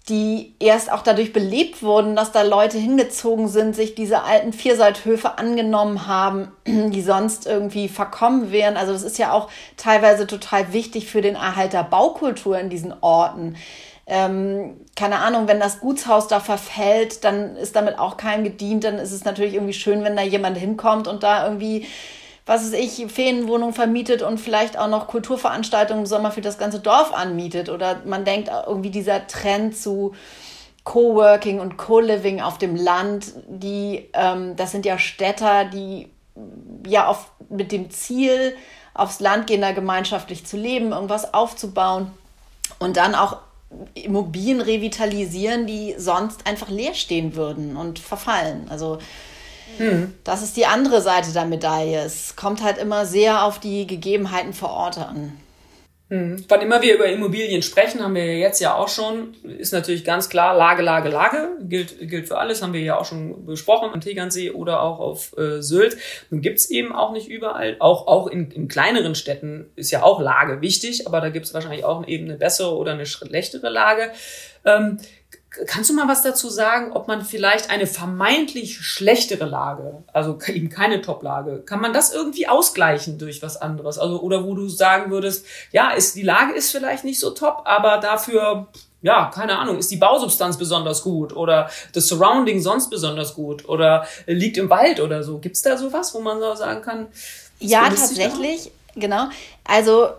[0.10, 5.38] die erst auch dadurch belebt wurden, dass da Leute hingezogen sind, sich diese alten Vierseithöfe
[5.38, 8.76] angenommen haben, die sonst irgendwie verkommen wären.
[8.76, 12.94] Also das ist ja auch teilweise total wichtig für den Erhalt der Baukultur in diesen
[13.00, 13.56] Orten.
[14.06, 18.84] Ähm, keine Ahnung, wenn das Gutshaus da verfällt, dann ist damit auch keinem gedient.
[18.84, 21.88] Dann ist es natürlich irgendwie schön, wenn da jemand hinkommt und da irgendwie
[22.46, 26.80] was weiß ich, Ferienwohnungen vermietet und vielleicht auch noch Kulturveranstaltungen im Sommer für das ganze
[26.80, 27.70] Dorf anmietet.
[27.70, 30.14] Oder man denkt irgendwie dieser Trend zu
[30.84, 36.10] Coworking und Co-Living auf dem Land, die, ähm, das sind ja Städter, die
[36.86, 38.56] ja auf, mit dem Ziel,
[38.94, 42.12] aufs Land gehen, da gemeinschaftlich zu leben, irgendwas aufzubauen
[42.80, 43.38] und dann auch
[43.96, 48.68] Immobilien revitalisieren, die sonst einfach leer stehen würden und verfallen.
[48.70, 49.00] Also
[49.78, 50.14] hm.
[50.24, 52.00] Das ist die andere Seite der Medaille.
[52.00, 55.38] Es kommt halt immer sehr auf die Gegebenheiten vor Ort an.
[56.14, 56.46] Hm.
[56.48, 60.30] Wann immer wir über Immobilien sprechen, haben wir jetzt ja auch schon, ist natürlich ganz
[60.30, 64.00] klar Lage, Lage, Lage, gilt, gilt für alles, haben wir ja auch schon besprochen, am
[64.00, 65.98] Tegernsee oder auch auf äh, Sylt.
[66.30, 70.20] Nun gibt's eben auch nicht überall, auch, auch in, in kleineren Städten ist ja auch
[70.20, 74.12] Lage wichtig, aber da gibt's wahrscheinlich auch eben eine bessere oder eine schlechtere Lage.
[74.66, 75.00] Ähm,
[75.68, 80.70] Kannst du mal was dazu sagen, ob man vielleicht eine vermeintlich schlechtere Lage, also eben
[80.70, 84.00] keine Top-Lage, kann man das irgendwie ausgleichen durch was anderes?
[84.00, 87.62] Also, oder wo du sagen würdest, ja, ist, die Lage ist vielleicht nicht so top,
[87.66, 88.68] aber dafür,
[89.04, 94.08] ja, keine Ahnung, ist die Bausubstanz besonders gut oder das Surrounding sonst besonders gut oder
[94.26, 95.38] liegt im Wald oder so.
[95.38, 97.08] Gibt's da sowas, wo man so sagen kann?
[97.60, 98.72] Ja, tatsächlich.
[98.96, 99.30] Genau.
[99.64, 100.10] Also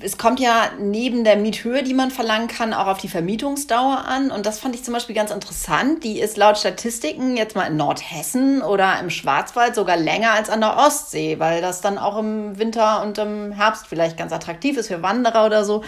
[0.00, 4.30] es kommt ja neben der Miethöhe, die man verlangen kann, auch auf die Vermietungsdauer an.
[4.30, 6.04] Und das fand ich zum Beispiel ganz interessant.
[6.04, 10.60] Die ist laut Statistiken jetzt mal in Nordhessen oder im Schwarzwald sogar länger als an
[10.60, 14.86] der Ostsee, weil das dann auch im Winter und im Herbst vielleicht ganz attraktiv ist
[14.86, 15.82] für Wanderer oder so.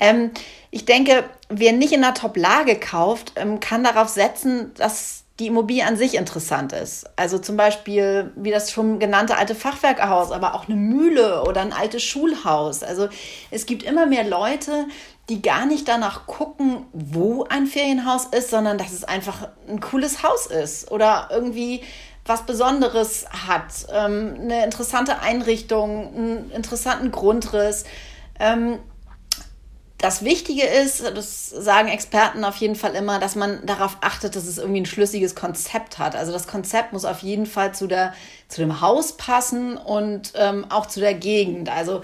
[0.00, 0.30] Ähm,
[0.70, 5.84] ich denke, wer nicht in einer Top-Lage kauft, ähm, kann darauf setzen, dass die Immobilie
[5.84, 7.06] an sich interessant ist.
[7.16, 11.74] Also zum Beispiel, wie das schon genannte alte Fachwerkhaus, aber auch eine Mühle oder ein
[11.74, 12.82] altes Schulhaus.
[12.82, 13.08] Also
[13.50, 14.86] es gibt immer mehr Leute,
[15.28, 20.22] die gar nicht danach gucken, wo ein Ferienhaus ist, sondern dass es einfach ein cooles
[20.22, 21.82] Haus ist oder irgendwie
[22.24, 27.84] was Besonderes hat, ähm, eine interessante Einrichtung, einen interessanten Grundriss.
[29.98, 34.46] Das Wichtige ist, das sagen Experten auf jeden Fall immer, dass man darauf achtet, dass
[34.46, 36.14] es irgendwie ein schlüssiges Konzept hat.
[36.14, 38.12] Also das Konzept muss auf jeden Fall zu, der,
[38.48, 41.70] zu dem Haus passen und ähm, auch zu der Gegend.
[41.70, 42.02] Also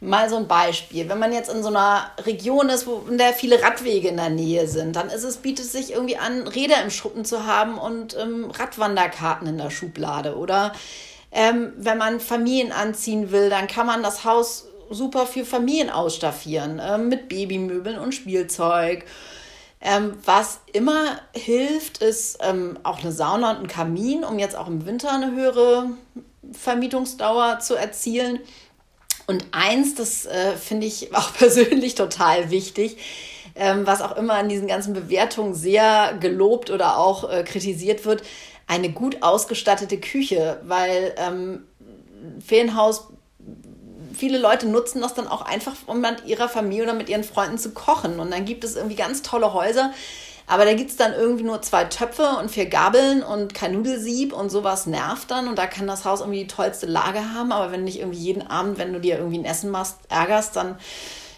[0.00, 1.08] mal so ein Beispiel.
[1.08, 4.30] Wenn man jetzt in so einer Region ist, wo in der viele Radwege in der
[4.30, 7.76] Nähe sind, dann ist es, bietet es sich irgendwie an, Räder im Schuppen zu haben
[7.76, 10.36] und ähm, Radwanderkarten in der Schublade.
[10.36, 10.74] Oder
[11.32, 16.78] ähm, wenn man Familien anziehen will, dann kann man das Haus super für Familien ausstaffieren,
[16.78, 19.04] äh, mit Babymöbeln und Spielzeug.
[19.80, 24.68] Ähm, was immer hilft, ist ähm, auch eine Sauna und ein Kamin, um jetzt auch
[24.68, 25.90] im Winter eine höhere
[26.52, 28.38] Vermietungsdauer zu erzielen.
[29.26, 32.96] Und eins, das äh, finde ich auch persönlich total wichtig,
[33.56, 38.22] ähm, was auch immer in diesen ganzen Bewertungen sehr gelobt oder auch äh, kritisiert wird,
[38.68, 41.66] eine gut ausgestattete Küche, weil ähm,
[42.40, 43.08] Ferienhaus
[44.14, 47.58] viele Leute nutzen das dann auch einfach, um mit ihrer Familie oder mit ihren Freunden
[47.58, 48.20] zu kochen.
[48.20, 49.92] Und dann gibt es irgendwie ganz tolle Häuser.
[50.46, 54.32] Aber da gibt es dann irgendwie nur zwei Töpfe und vier Gabeln und kein Nudelsieb
[54.32, 55.48] und sowas nervt dann.
[55.48, 57.52] Und da kann das Haus irgendwie die tollste Lage haben.
[57.52, 60.56] Aber wenn du dich irgendwie jeden Abend, wenn du dir irgendwie ein Essen machst, ärgerst,
[60.56, 60.76] dann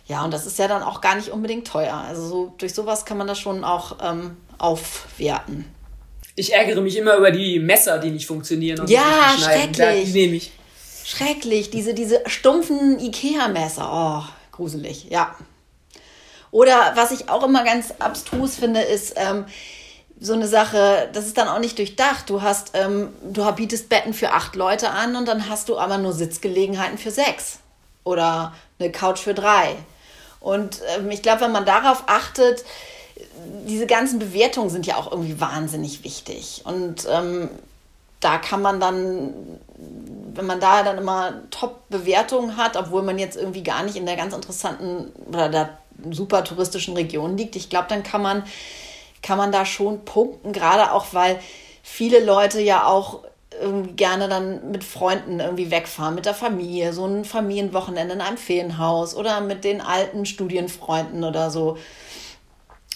[0.06, 1.94] ja, und das ist ja dann auch gar nicht unbedingt teuer.
[1.94, 5.64] Also so, durch sowas kann man das schon auch ähm, aufwerten.
[6.36, 8.80] Ich ärgere mich immer über die Messer, die nicht funktionieren.
[8.80, 10.12] Und ja, schrecklich.
[10.12, 10.52] die nehme ich.
[11.04, 13.88] Schrecklich, diese, diese stumpfen Ikea-Messer.
[13.92, 15.34] Oh, gruselig, ja.
[16.50, 19.44] Oder was ich auch immer ganz abstrus finde, ist ähm,
[20.20, 22.30] so eine Sache, das ist dann auch nicht durchdacht.
[22.30, 25.98] Du hast, ähm, du bietest Betten für acht Leute an und dann hast du aber
[25.98, 27.58] nur Sitzgelegenheiten für sechs.
[28.04, 29.76] Oder eine Couch für drei.
[30.40, 32.64] Und ähm, ich glaube, wenn man darauf achtet,
[33.66, 36.62] diese ganzen Bewertungen sind ja auch irgendwie wahnsinnig wichtig.
[36.64, 37.50] Und ähm,
[38.20, 39.34] da kann man dann,
[40.34, 44.16] wenn man da dann immer Top-Bewertungen hat, obwohl man jetzt irgendwie gar nicht in der
[44.16, 45.78] ganz interessanten oder der
[46.10, 48.42] super touristischen Region liegt, ich glaube, dann kann man,
[49.22, 51.38] kann man da schon punkten, gerade auch weil
[51.82, 53.20] viele Leute ja auch
[53.96, 59.14] gerne dann mit Freunden irgendwie wegfahren, mit der Familie, so ein Familienwochenende in einem Ferienhaus
[59.14, 61.76] oder mit den alten Studienfreunden oder so.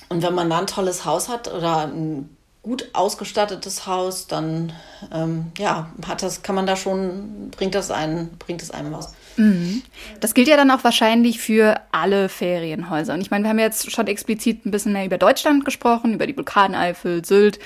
[0.08, 4.72] Und wenn man da ein tolles Haus hat oder ein gut ausgestattetes Haus, dann
[5.12, 9.14] ähm, ja, hat das, kann man da schon, bringt das einen, bringt es einem was.
[9.36, 9.82] Mhm.
[10.20, 13.14] Das gilt ja dann auch wahrscheinlich für alle Ferienhäuser.
[13.14, 16.26] Und ich meine, wir haben jetzt schon explizit ein bisschen mehr über Deutschland gesprochen, über
[16.26, 17.60] die Vulkaneifel, Sylt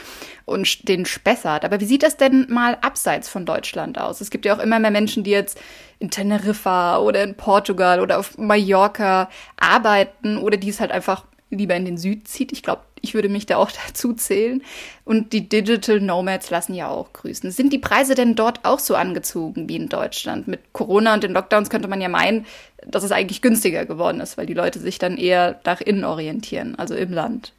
[0.44, 1.64] und den Spessart.
[1.64, 4.20] Aber wie sieht das denn mal abseits von Deutschland aus?
[4.20, 5.58] Es gibt ja auch immer mehr Menschen, die jetzt
[5.98, 11.24] in Teneriffa oder in Portugal oder auf Mallorca arbeiten oder die es halt einfach
[11.56, 12.52] lieber in den Süd zieht.
[12.52, 14.62] Ich glaube, ich würde mich da auch dazu zählen.
[15.04, 17.50] Und die Digital Nomads lassen ja auch grüßen.
[17.50, 20.48] Sind die Preise denn dort auch so angezogen wie in Deutschland?
[20.48, 22.46] Mit Corona und den Lockdowns könnte man ja meinen,
[22.86, 26.76] dass es eigentlich günstiger geworden ist, weil die Leute sich dann eher nach innen orientieren,
[26.76, 27.52] also im Land.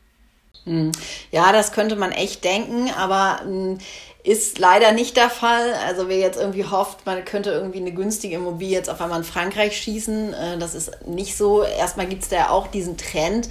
[0.66, 0.92] Hm.
[1.32, 3.78] Ja, das könnte man echt denken, aber hm,
[4.24, 5.74] ist leider nicht der Fall.
[5.86, 9.26] Also wer jetzt irgendwie hofft, man könnte irgendwie eine günstige Immobilie jetzt auf einmal in
[9.26, 11.64] Frankreich schießen, äh, das ist nicht so.
[11.64, 13.50] Erstmal gibt es da auch diesen Trend,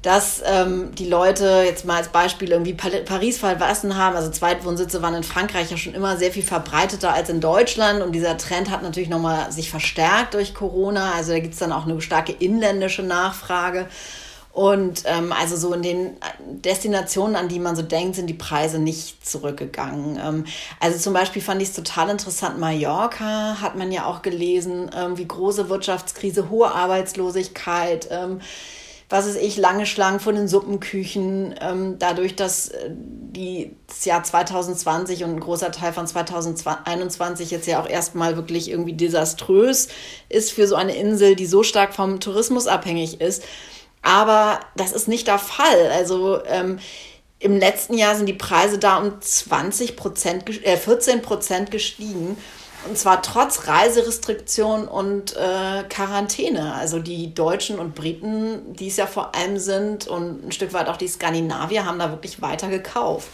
[0.00, 4.16] dass ähm, die Leute jetzt mal als Beispiel irgendwie Paris verlassen haben.
[4.16, 8.12] Also Zweitwohnsitze waren in Frankreich ja schon immer sehr viel verbreiteter als in Deutschland und
[8.12, 11.12] dieser Trend hat natürlich nochmal sich verstärkt durch Corona.
[11.12, 13.88] Also da gibt's dann auch eine starke inländische Nachfrage.
[14.60, 18.78] Und ähm, also so in den Destinationen, an die man so denkt, sind die Preise
[18.78, 20.20] nicht zurückgegangen.
[20.22, 20.44] Ähm,
[20.80, 25.16] also zum Beispiel fand ich es total interessant, Mallorca hat man ja auch gelesen, ähm,
[25.16, 28.08] wie große Wirtschaftskrise, hohe Arbeitslosigkeit.
[28.10, 28.42] Ähm,
[29.08, 34.22] was ist ich, lange Schlangen von den Suppenküchen, ähm, dadurch, dass äh, die, das Jahr
[34.22, 39.88] 2020 und ein großer Teil von 2021 jetzt ja auch erstmal wirklich irgendwie desaströs
[40.28, 43.42] ist für so eine Insel, die so stark vom Tourismus abhängig ist.
[44.02, 45.90] Aber das ist nicht der Fall.
[45.92, 46.78] Also ähm,
[47.38, 52.36] im letzten Jahr sind die Preise da um 20 Prozent, äh, 14 Prozent gestiegen.
[52.88, 56.74] Und zwar trotz Reiserestriktion und äh, Quarantäne.
[56.74, 60.88] Also die Deutschen und Briten, die es ja vor allem sind, und ein Stück weit
[60.88, 63.28] auch die Skandinavier, haben da wirklich weiter gekauft.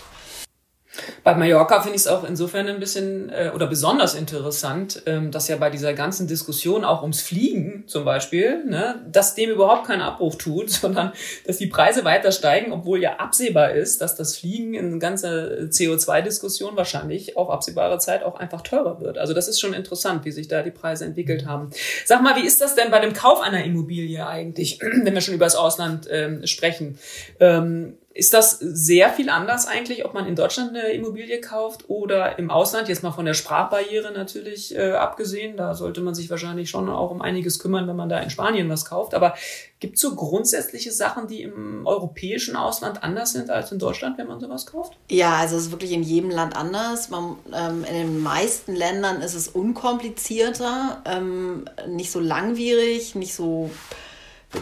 [1.24, 5.48] Bei Mallorca finde ich es auch insofern ein bisschen äh, oder besonders interessant, ähm, dass
[5.48, 10.02] ja bei dieser ganzen Diskussion auch ums Fliegen zum Beispiel, ne, dass dem überhaupt keinen
[10.02, 11.12] Abbruch tut, sondern
[11.46, 16.76] dass die Preise weiter steigen, obwohl ja absehbar ist, dass das Fliegen in ganze CO2-Diskussion
[16.76, 19.18] wahrscheinlich auf absehbare Zeit auch einfach teurer wird.
[19.18, 21.70] Also das ist schon interessant, wie sich da die Preise entwickelt haben.
[22.04, 25.34] Sag mal, wie ist das denn bei dem Kauf einer Immobilie eigentlich, wenn wir schon
[25.34, 26.98] über das Ausland ähm, sprechen?
[27.40, 32.38] Ähm, Ist das sehr viel anders eigentlich, ob man in Deutschland eine Immobilie kauft oder
[32.38, 32.88] im Ausland?
[32.88, 35.58] Jetzt mal von der Sprachbarriere natürlich äh, abgesehen.
[35.58, 38.70] Da sollte man sich wahrscheinlich schon auch um einiges kümmern, wenn man da in Spanien
[38.70, 39.12] was kauft.
[39.12, 39.34] Aber
[39.80, 44.28] gibt es so grundsätzliche Sachen, die im europäischen Ausland anders sind als in Deutschland, wenn
[44.28, 44.94] man sowas kauft?
[45.10, 47.10] Ja, also es ist wirklich in jedem Land anders.
[47.10, 53.70] Man, ähm, in den meisten Ländern ist es unkomplizierter, ähm, nicht so langwierig, nicht so,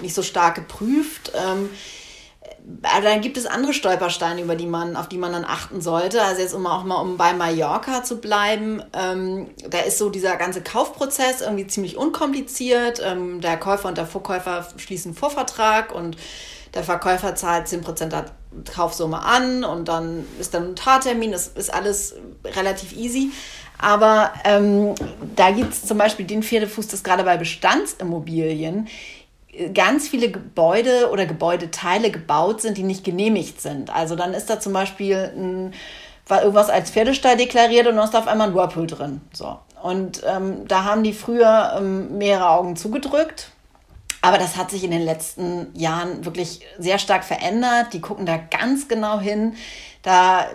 [0.02, 1.30] nicht so stark geprüft.
[1.36, 1.70] Ähm,
[2.64, 6.22] dann gibt es andere Stolpersteine, über die man, auf die man dann achten sollte.
[6.22, 10.36] Also jetzt um auch mal um bei Mallorca zu bleiben, ähm, da ist so dieser
[10.36, 13.02] ganze Kaufprozess irgendwie ziemlich unkompliziert.
[13.04, 16.16] Ähm, der Käufer und der Verkäufer schließen einen Vorvertrag und
[16.72, 18.26] der Verkäufer zahlt 10% der
[18.72, 21.32] Kaufsumme an und dann ist dann ein Tattermin.
[21.32, 23.30] Das ist alles relativ easy.
[23.78, 24.94] Aber ähm,
[25.36, 28.88] da gibt es zum Beispiel den Pferdefuß, das gerade bei Bestandsimmobilien
[29.72, 33.94] ganz viele Gebäude oder Gebäudeteile gebaut sind, die nicht genehmigt sind.
[33.94, 35.74] Also dann ist da zum Beispiel ein,
[36.26, 39.20] war irgendwas als Pferdestall deklariert und dann ist da auf einmal ein Whirlpool drin.
[39.32, 39.58] So.
[39.82, 43.50] Und ähm, da haben die früher ähm, mehrere Augen zugedrückt.
[44.22, 47.92] Aber das hat sich in den letzten Jahren wirklich sehr stark verändert.
[47.92, 49.54] Die gucken da ganz genau hin.
[50.00, 50.46] Da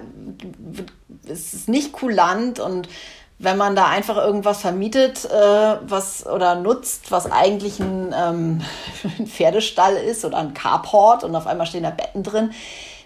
[1.27, 2.89] ist es nicht kulant und
[3.39, 8.61] wenn man da einfach irgendwas vermietet äh, was oder nutzt, was eigentlich ein, ähm,
[9.17, 12.51] ein, Pferdestall ist oder ein Carport und auf einmal stehen da Betten drin,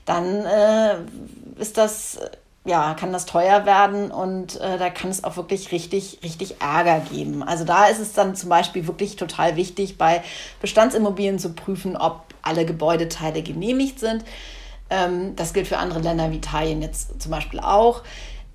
[0.06, 0.96] dann äh,
[1.60, 2.20] ist das
[2.66, 7.02] ja, kann das teuer werden und äh, da kann es auch wirklich richtig, richtig Ärger
[7.02, 7.44] geben.
[7.44, 10.24] Also da ist es dann zum Beispiel wirklich total wichtig, bei
[10.62, 14.24] Bestandsimmobilien zu prüfen, ob alle Gebäudeteile genehmigt sind.
[14.90, 18.02] Ähm, das gilt für andere Länder wie Italien jetzt zum Beispiel auch.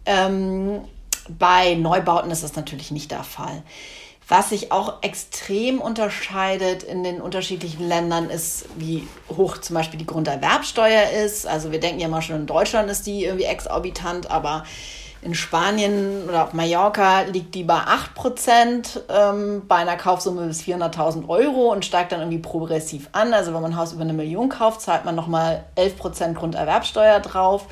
[0.07, 0.81] Ähm,
[1.29, 3.63] bei Neubauten ist das natürlich nicht der Fall.
[4.31, 10.07] Was sich auch extrem unterscheidet in den unterschiedlichen Ländern ist, wie hoch zum Beispiel die
[10.07, 11.47] Grunderwerbsteuer ist.
[11.47, 14.65] Also wir denken ja mal schon, in Deutschland ist die irgendwie exorbitant, aber
[15.23, 21.29] in Spanien oder auf Mallorca liegt die bei 8% ähm, bei einer Kaufsumme bis 400.000
[21.29, 23.35] Euro und steigt dann irgendwie progressiv an.
[23.35, 27.67] Also wenn man ein Haus über eine Million kauft, zahlt man nochmal 11% Grunderwerbsteuer drauf.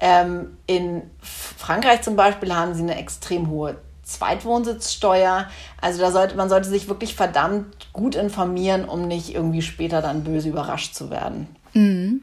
[0.00, 5.48] Ähm, in Frankreich zum Beispiel haben sie eine extrem hohe Zweitwohnsitzsteuer.
[5.80, 10.24] Also da sollte man sollte sich wirklich verdammt gut informieren, um nicht irgendwie später dann
[10.24, 11.54] böse überrascht zu werden.
[11.74, 12.22] Mhm.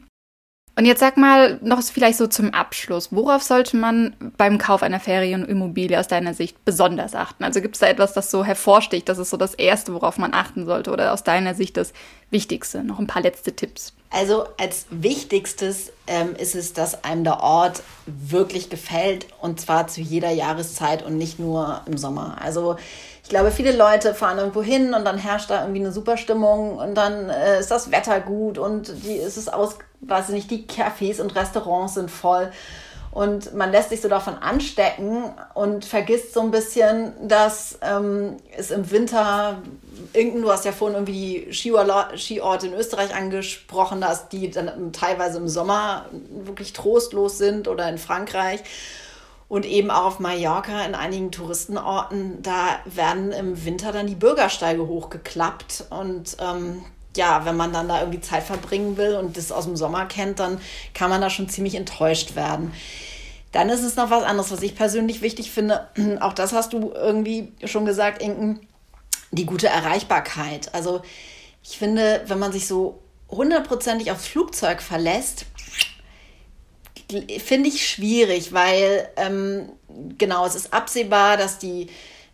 [0.78, 5.00] Und jetzt sag mal noch vielleicht so zum Abschluss, worauf sollte man beim Kauf einer
[5.00, 7.42] Ferienimmobilie aus deiner Sicht besonders achten?
[7.42, 10.32] Also gibt es da etwas, das so hervorsticht, das ist so das Erste, worauf man
[10.32, 11.92] achten sollte oder aus deiner Sicht das
[12.30, 12.84] Wichtigste?
[12.84, 13.92] Noch ein paar letzte Tipps.
[14.10, 20.00] Also als Wichtigstes ähm, ist es, dass einem der Ort wirklich gefällt und zwar zu
[20.00, 22.38] jeder Jahreszeit und nicht nur im Sommer.
[22.40, 22.76] Also
[23.28, 26.78] ich glaube, viele Leute fahren irgendwo hin und dann herrscht da irgendwie eine super Stimmung
[26.78, 30.50] und dann äh, ist das Wetter gut und die ist es aus, weiß ich nicht,
[30.50, 32.50] die Cafés und Restaurants sind voll.
[33.10, 38.70] Und man lässt sich so davon anstecken und vergisst so ein bisschen, dass ähm, es
[38.70, 39.58] im Winter,
[40.14, 45.36] irgendein, du hast ja vorhin irgendwie die Skiorte in Österreich angesprochen, dass die dann teilweise
[45.36, 48.62] im Sommer wirklich trostlos sind oder in Frankreich.
[49.48, 54.86] Und eben auch auf Mallorca in einigen Touristenorten, da werden im Winter dann die Bürgersteige
[54.86, 55.84] hochgeklappt.
[55.88, 56.82] Und ähm,
[57.16, 60.38] ja, wenn man dann da irgendwie Zeit verbringen will und das aus dem Sommer kennt,
[60.38, 60.60] dann
[60.92, 62.72] kann man da schon ziemlich enttäuscht werden.
[63.52, 65.88] Dann ist es noch was anderes, was ich persönlich wichtig finde.
[66.20, 68.60] Auch das hast du irgendwie schon gesagt, Inken,
[69.30, 70.74] die gute Erreichbarkeit.
[70.74, 71.02] Also
[71.62, 75.46] ich finde, wenn man sich so hundertprozentig aufs Flugzeug verlässt,
[77.42, 79.70] finde ich schwierig, weil ähm,
[80.18, 81.88] genau, es ist absehbar, dass die,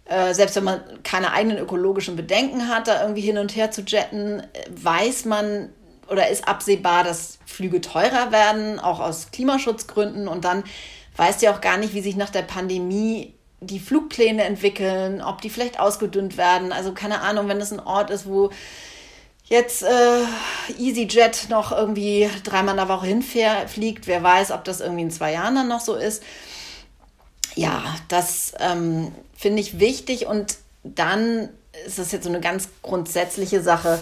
[0.07, 3.83] äh, selbst wenn man keine eigenen ökologischen Bedenken hat, da irgendwie hin und her zu
[3.83, 5.71] jetten, weiß man
[6.09, 10.29] oder ist absehbar, dass Flüge teurer werden, auch aus Klimaschutzgründen.
[10.29, 10.65] Und dann
[11.17, 15.51] weiß ja auch gar nicht, wie sich nach der Pandemie die Flugpläne entwickeln, ob die
[15.51, 16.73] vielleicht ausgedünnt werden.
[16.73, 18.51] Also keine Ahnung, wenn es ein Ort ist, wo
[19.45, 20.23] jetzt äh,
[20.79, 24.07] EasyJet noch irgendwie dreimal in der Woche hinfliegt.
[24.07, 26.23] Wer weiß, ob das irgendwie in zwei Jahren dann noch so ist.
[27.55, 31.51] Ja, das ähm, finde ich wichtig und dann
[31.87, 34.01] ist das jetzt so eine ganz grundsätzliche Sache,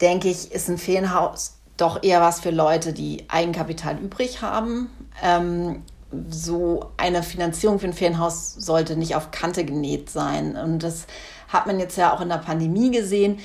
[0.00, 4.90] denke ich, ist ein Ferienhaus doch eher was für Leute, die Eigenkapital übrig haben.
[5.22, 5.82] Ähm,
[6.28, 10.56] so eine Finanzierung für ein Ferienhaus sollte nicht auf Kante genäht sein.
[10.56, 11.06] Und das
[11.48, 13.40] hat man jetzt ja auch in der Pandemie gesehen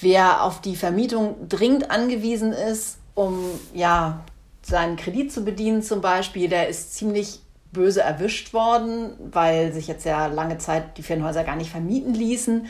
[0.00, 3.38] wer auf die Vermietung dringend angewiesen ist, um
[3.74, 4.20] ja
[4.62, 7.40] seinen Kredit zu bedienen zum Beispiel, der ist ziemlich
[7.72, 12.66] böse erwischt worden, weil sich jetzt ja lange Zeit die Ferienhäuser gar nicht vermieten ließen.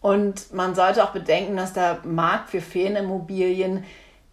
[0.00, 3.84] Und man sollte auch bedenken, dass der Markt für Ferienimmobilien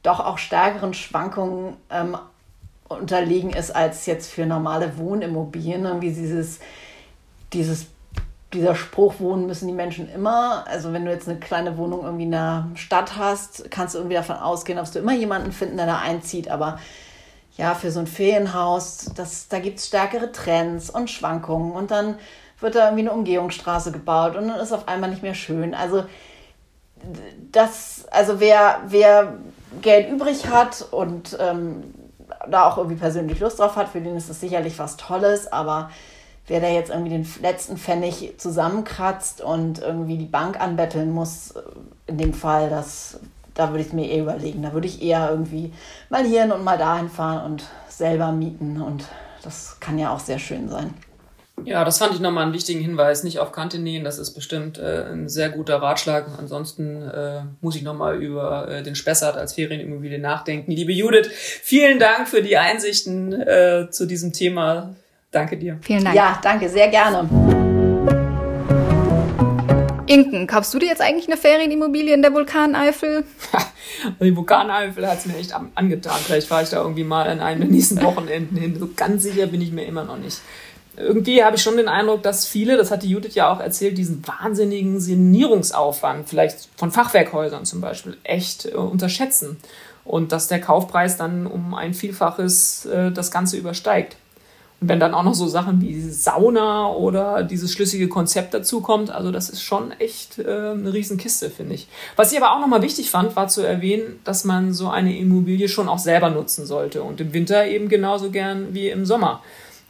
[0.04, 2.18] doch auch stärkeren Schwankungen ähm,
[2.88, 5.86] unterlegen ist als jetzt für normale Wohnimmobilien.
[5.86, 6.60] Irgendwie dieses,
[7.52, 7.88] dieses,
[8.56, 10.66] dieser Spruch, wohnen müssen die Menschen immer.
[10.68, 14.16] Also wenn du jetzt eine kleine Wohnung irgendwie in der Stadt hast, kannst du irgendwie
[14.16, 16.50] davon ausgehen, dass du immer jemanden finden, der da einzieht.
[16.50, 16.80] Aber
[17.58, 21.72] ja, für so ein Ferienhaus, das, da gibt es stärkere Trends und Schwankungen.
[21.72, 22.16] Und dann
[22.60, 25.74] wird da irgendwie eine Umgehungsstraße gebaut und dann ist auf einmal nicht mehr schön.
[25.74, 26.06] Also
[27.52, 29.36] das, also wer, wer
[29.82, 31.94] Geld übrig hat und ähm,
[32.50, 35.90] da auch irgendwie persönlich Lust drauf hat, für den ist das sicherlich was Tolles, aber
[36.48, 41.62] wer da jetzt irgendwie den letzten Pfennig zusammenkratzt und irgendwie die Bank anbetteln muss, äh,
[42.08, 43.20] in dem Fall, das,
[43.54, 44.62] da würde ich es mir eher überlegen.
[44.62, 45.72] Da würde ich eher irgendwie
[46.10, 49.06] mal hierhin und mal dahin fahren und selber mieten und
[49.44, 50.94] das kann ja auch sehr schön sein.
[51.64, 53.24] Ja, das fand ich nochmal einen wichtigen Hinweis.
[53.24, 56.28] Nicht auf Kante nähen, das ist bestimmt äh, ein sehr guter Ratschlag.
[56.38, 60.72] Ansonsten äh, muss ich nochmal über äh, den Spessart als Ferienimmobilie nachdenken.
[60.72, 64.96] Liebe Judith, vielen Dank für die Einsichten äh, zu diesem Thema.
[65.36, 65.78] Danke dir.
[65.82, 66.16] Vielen Dank.
[66.16, 67.28] Ja, danke, sehr gerne.
[70.08, 73.26] Inken, kaufst du dir jetzt eigentlich eine Ferienimmobilie in der Vulkaneifel?
[74.22, 76.16] die Vulkaneifel hat es mir echt angetan.
[76.24, 78.80] Vielleicht fahre ich da irgendwie mal in einem der nächsten Wochenenden hin.
[78.80, 80.40] So ganz sicher bin ich mir immer noch nicht
[80.98, 83.98] irgendwie habe ich schon den Eindruck, dass viele, das hat die Judith ja auch erzählt,
[83.98, 89.58] diesen wahnsinnigen Sanierungsaufwand, vielleicht von Fachwerkhäusern zum Beispiel, echt äh, unterschätzen.
[90.06, 94.16] Und dass der Kaufpreis dann um ein Vielfaches äh, das Ganze übersteigt.
[94.82, 99.50] Wenn dann auch noch so Sachen wie Sauna oder dieses schlüssige Konzept dazukommt, also das
[99.50, 101.88] ist schon echt äh, eine Riesenkiste, finde ich.
[102.16, 105.70] Was ich aber auch nochmal wichtig fand, war zu erwähnen, dass man so eine Immobilie
[105.70, 109.42] schon auch selber nutzen sollte und im Winter eben genauso gern wie im Sommer.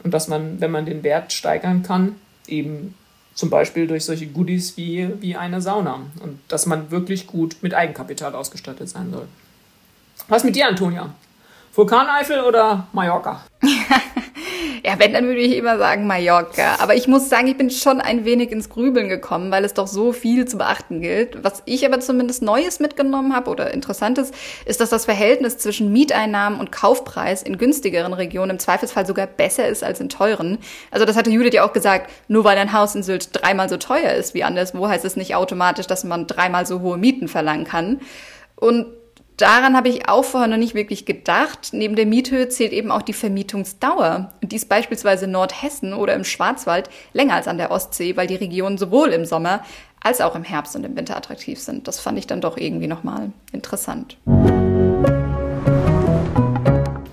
[0.04, 2.16] Und dass man, wenn man den Wert steigern kann,
[2.48, 2.94] eben
[3.34, 6.00] zum Beispiel durch solche Goodies wie, wie eine Sauna.
[6.22, 9.28] Und dass man wirklich gut mit Eigenkapital ausgestattet sein soll.
[10.28, 11.14] Was mit dir, Antonia?
[11.74, 13.44] Vulkaneifel oder Mallorca?
[14.86, 16.76] Ja, wenn, dann würde ich immer sagen Mallorca.
[16.78, 19.88] Aber ich muss sagen, ich bin schon ein wenig ins Grübeln gekommen, weil es doch
[19.88, 21.44] so viel zu beachten gilt.
[21.44, 24.30] Was ich aber zumindest Neues mitgenommen habe oder Interessantes,
[24.66, 29.68] ist, dass das Verhältnis zwischen Mieteinnahmen und Kaufpreis in günstigeren Regionen im Zweifelsfall sogar besser
[29.68, 30.60] ist als in teuren.
[30.92, 33.78] Also das hatte Judith ja auch gesagt, nur weil ein Haus in Sylt dreimal so
[33.78, 37.66] teuer ist wie anderswo, heißt es nicht automatisch, dass man dreimal so hohe Mieten verlangen
[37.66, 38.02] kann.
[38.56, 38.86] Und
[39.38, 41.70] Daran habe ich auch vorher noch nicht wirklich gedacht.
[41.74, 44.32] Neben der Miethöhe zählt eben auch die Vermietungsdauer.
[44.42, 48.28] Und die ist beispielsweise in Nordhessen oder im Schwarzwald länger als an der Ostsee, weil
[48.28, 49.62] die Regionen sowohl im Sommer
[50.02, 51.88] als auch im Herbst und im Winter attraktiv sind.
[51.88, 54.16] Das fand ich dann doch irgendwie nochmal interessant.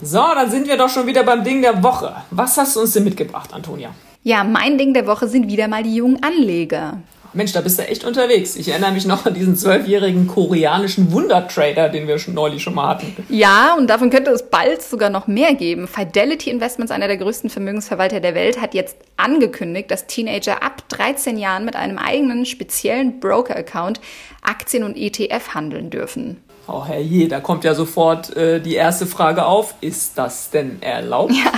[0.01, 2.15] So, dann sind wir doch schon wieder beim Ding der Woche.
[2.31, 3.91] Was hast du uns denn mitgebracht, Antonia?
[4.23, 6.99] Ja, mein Ding der Woche sind wieder mal die jungen Anleger.
[7.35, 8.57] Mensch, da bist du echt unterwegs.
[8.57, 12.89] Ich erinnere mich noch an diesen zwölfjährigen koreanischen Wundertrader, den wir schon neulich schon mal
[12.89, 13.17] hatten.
[13.29, 15.89] Ja, und davon könnte es bald sogar noch mehr geben.
[15.89, 21.39] Fidelity Investments, einer der größten Vermögensverwalter der Welt, hat jetzt angekündigt, dass Teenager ab 13
[21.39, 24.01] Jahren mit einem eigenen speziellen Broker-Account
[24.43, 26.43] Aktien und ETF handeln dürfen.
[26.69, 29.75] Oh herrje, da kommt ja sofort äh, die erste Frage auf.
[29.81, 31.33] Ist das denn erlaubt?
[31.33, 31.53] Ja.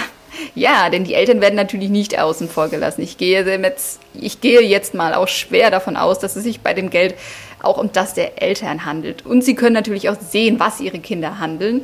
[0.55, 3.03] Ja, denn die Eltern werden natürlich nicht außen vor gelassen.
[3.03, 6.75] Ich gehe, jetzt, ich gehe jetzt mal auch schwer davon aus, dass es sich bei
[6.75, 7.15] dem Geld
[7.63, 9.25] auch um das der Eltern handelt.
[9.25, 11.83] Und sie können natürlich auch sehen, was ihre Kinder handeln.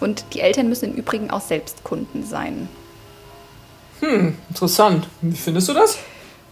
[0.00, 2.68] Und die Eltern müssen im Übrigen auch selbst Kunden sein.
[4.00, 5.08] Hm, interessant.
[5.20, 5.98] Wie findest du das?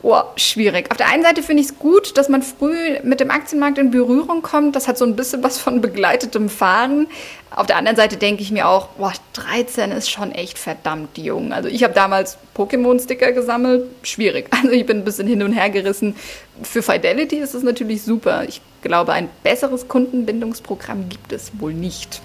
[0.09, 0.89] Oh, schwierig.
[0.93, 3.91] Auf der einen Seite finde ich es gut, dass man früh mit dem Aktienmarkt in
[3.91, 4.77] Berührung kommt.
[4.77, 7.09] Das hat so ein bisschen was von begleitetem Fahren.
[7.51, 11.53] Auf der anderen Seite denke ich mir auch, boah, 13 ist schon echt verdammt jung.
[11.53, 13.89] Also ich habe damals Pokémon-Sticker gesammelt.
[14.05, 14.47] Schwierig.
[14.53, 16.15] Also ich bin ein bisschen hin und her gerissen.
[16.63, 18.45] Für Fidelity ist es natürlich super.
[18.47, 22.21] Ich glaube, ein besseres Kundenbindungsprogramm gibt es wohl nicht.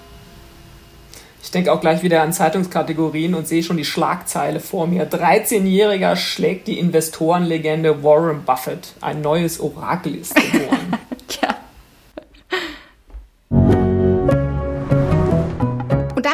[1.44, 5.10] Ich denke auch gleich wieder an Zeitungskategorien und sehe schon die Schlagzeile vor mir.
[5.10, 8.94] 13-Jähriger schlägt die Investorenlegende Warren Buffett.
[9.02, 10.98] Ein neues Orakel ist geboren.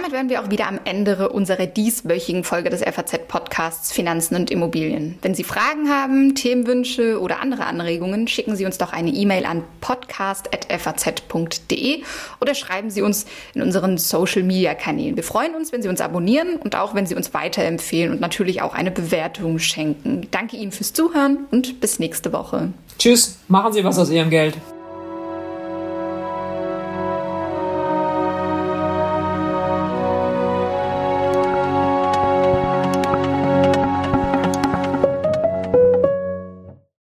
[0.08, 5.18] damit wären wir auch wieder am Ende unserer dieswöchigen Folge des FAZ-Podcasts Finanzen und Immobilien.
[5.22, 9.64] Wenn Sie Fragen haben, Themenwünsche oder andere Anregungen, schicken Sie uns doch eine E-Mail an
[9.82, 12.03] podcast.faz.de
[12.39, 15.18] oder schreiben Sie uns in unseren Social-Media-Kanälen.
[15.18, 18.62] Wir freuen uns, wenn Sie uns abonnieren und auch, wenn Sie uns weiterempfehlen und natürlich
[18.62, 20.28] auch eine Bewertung schenken.
[20.32, 22.72] Danke Ihnen fürs Zuhören und bis nächste Woche.
[22.97, 24.55] Tschüss, machen Sie was aus Ihrem Geld.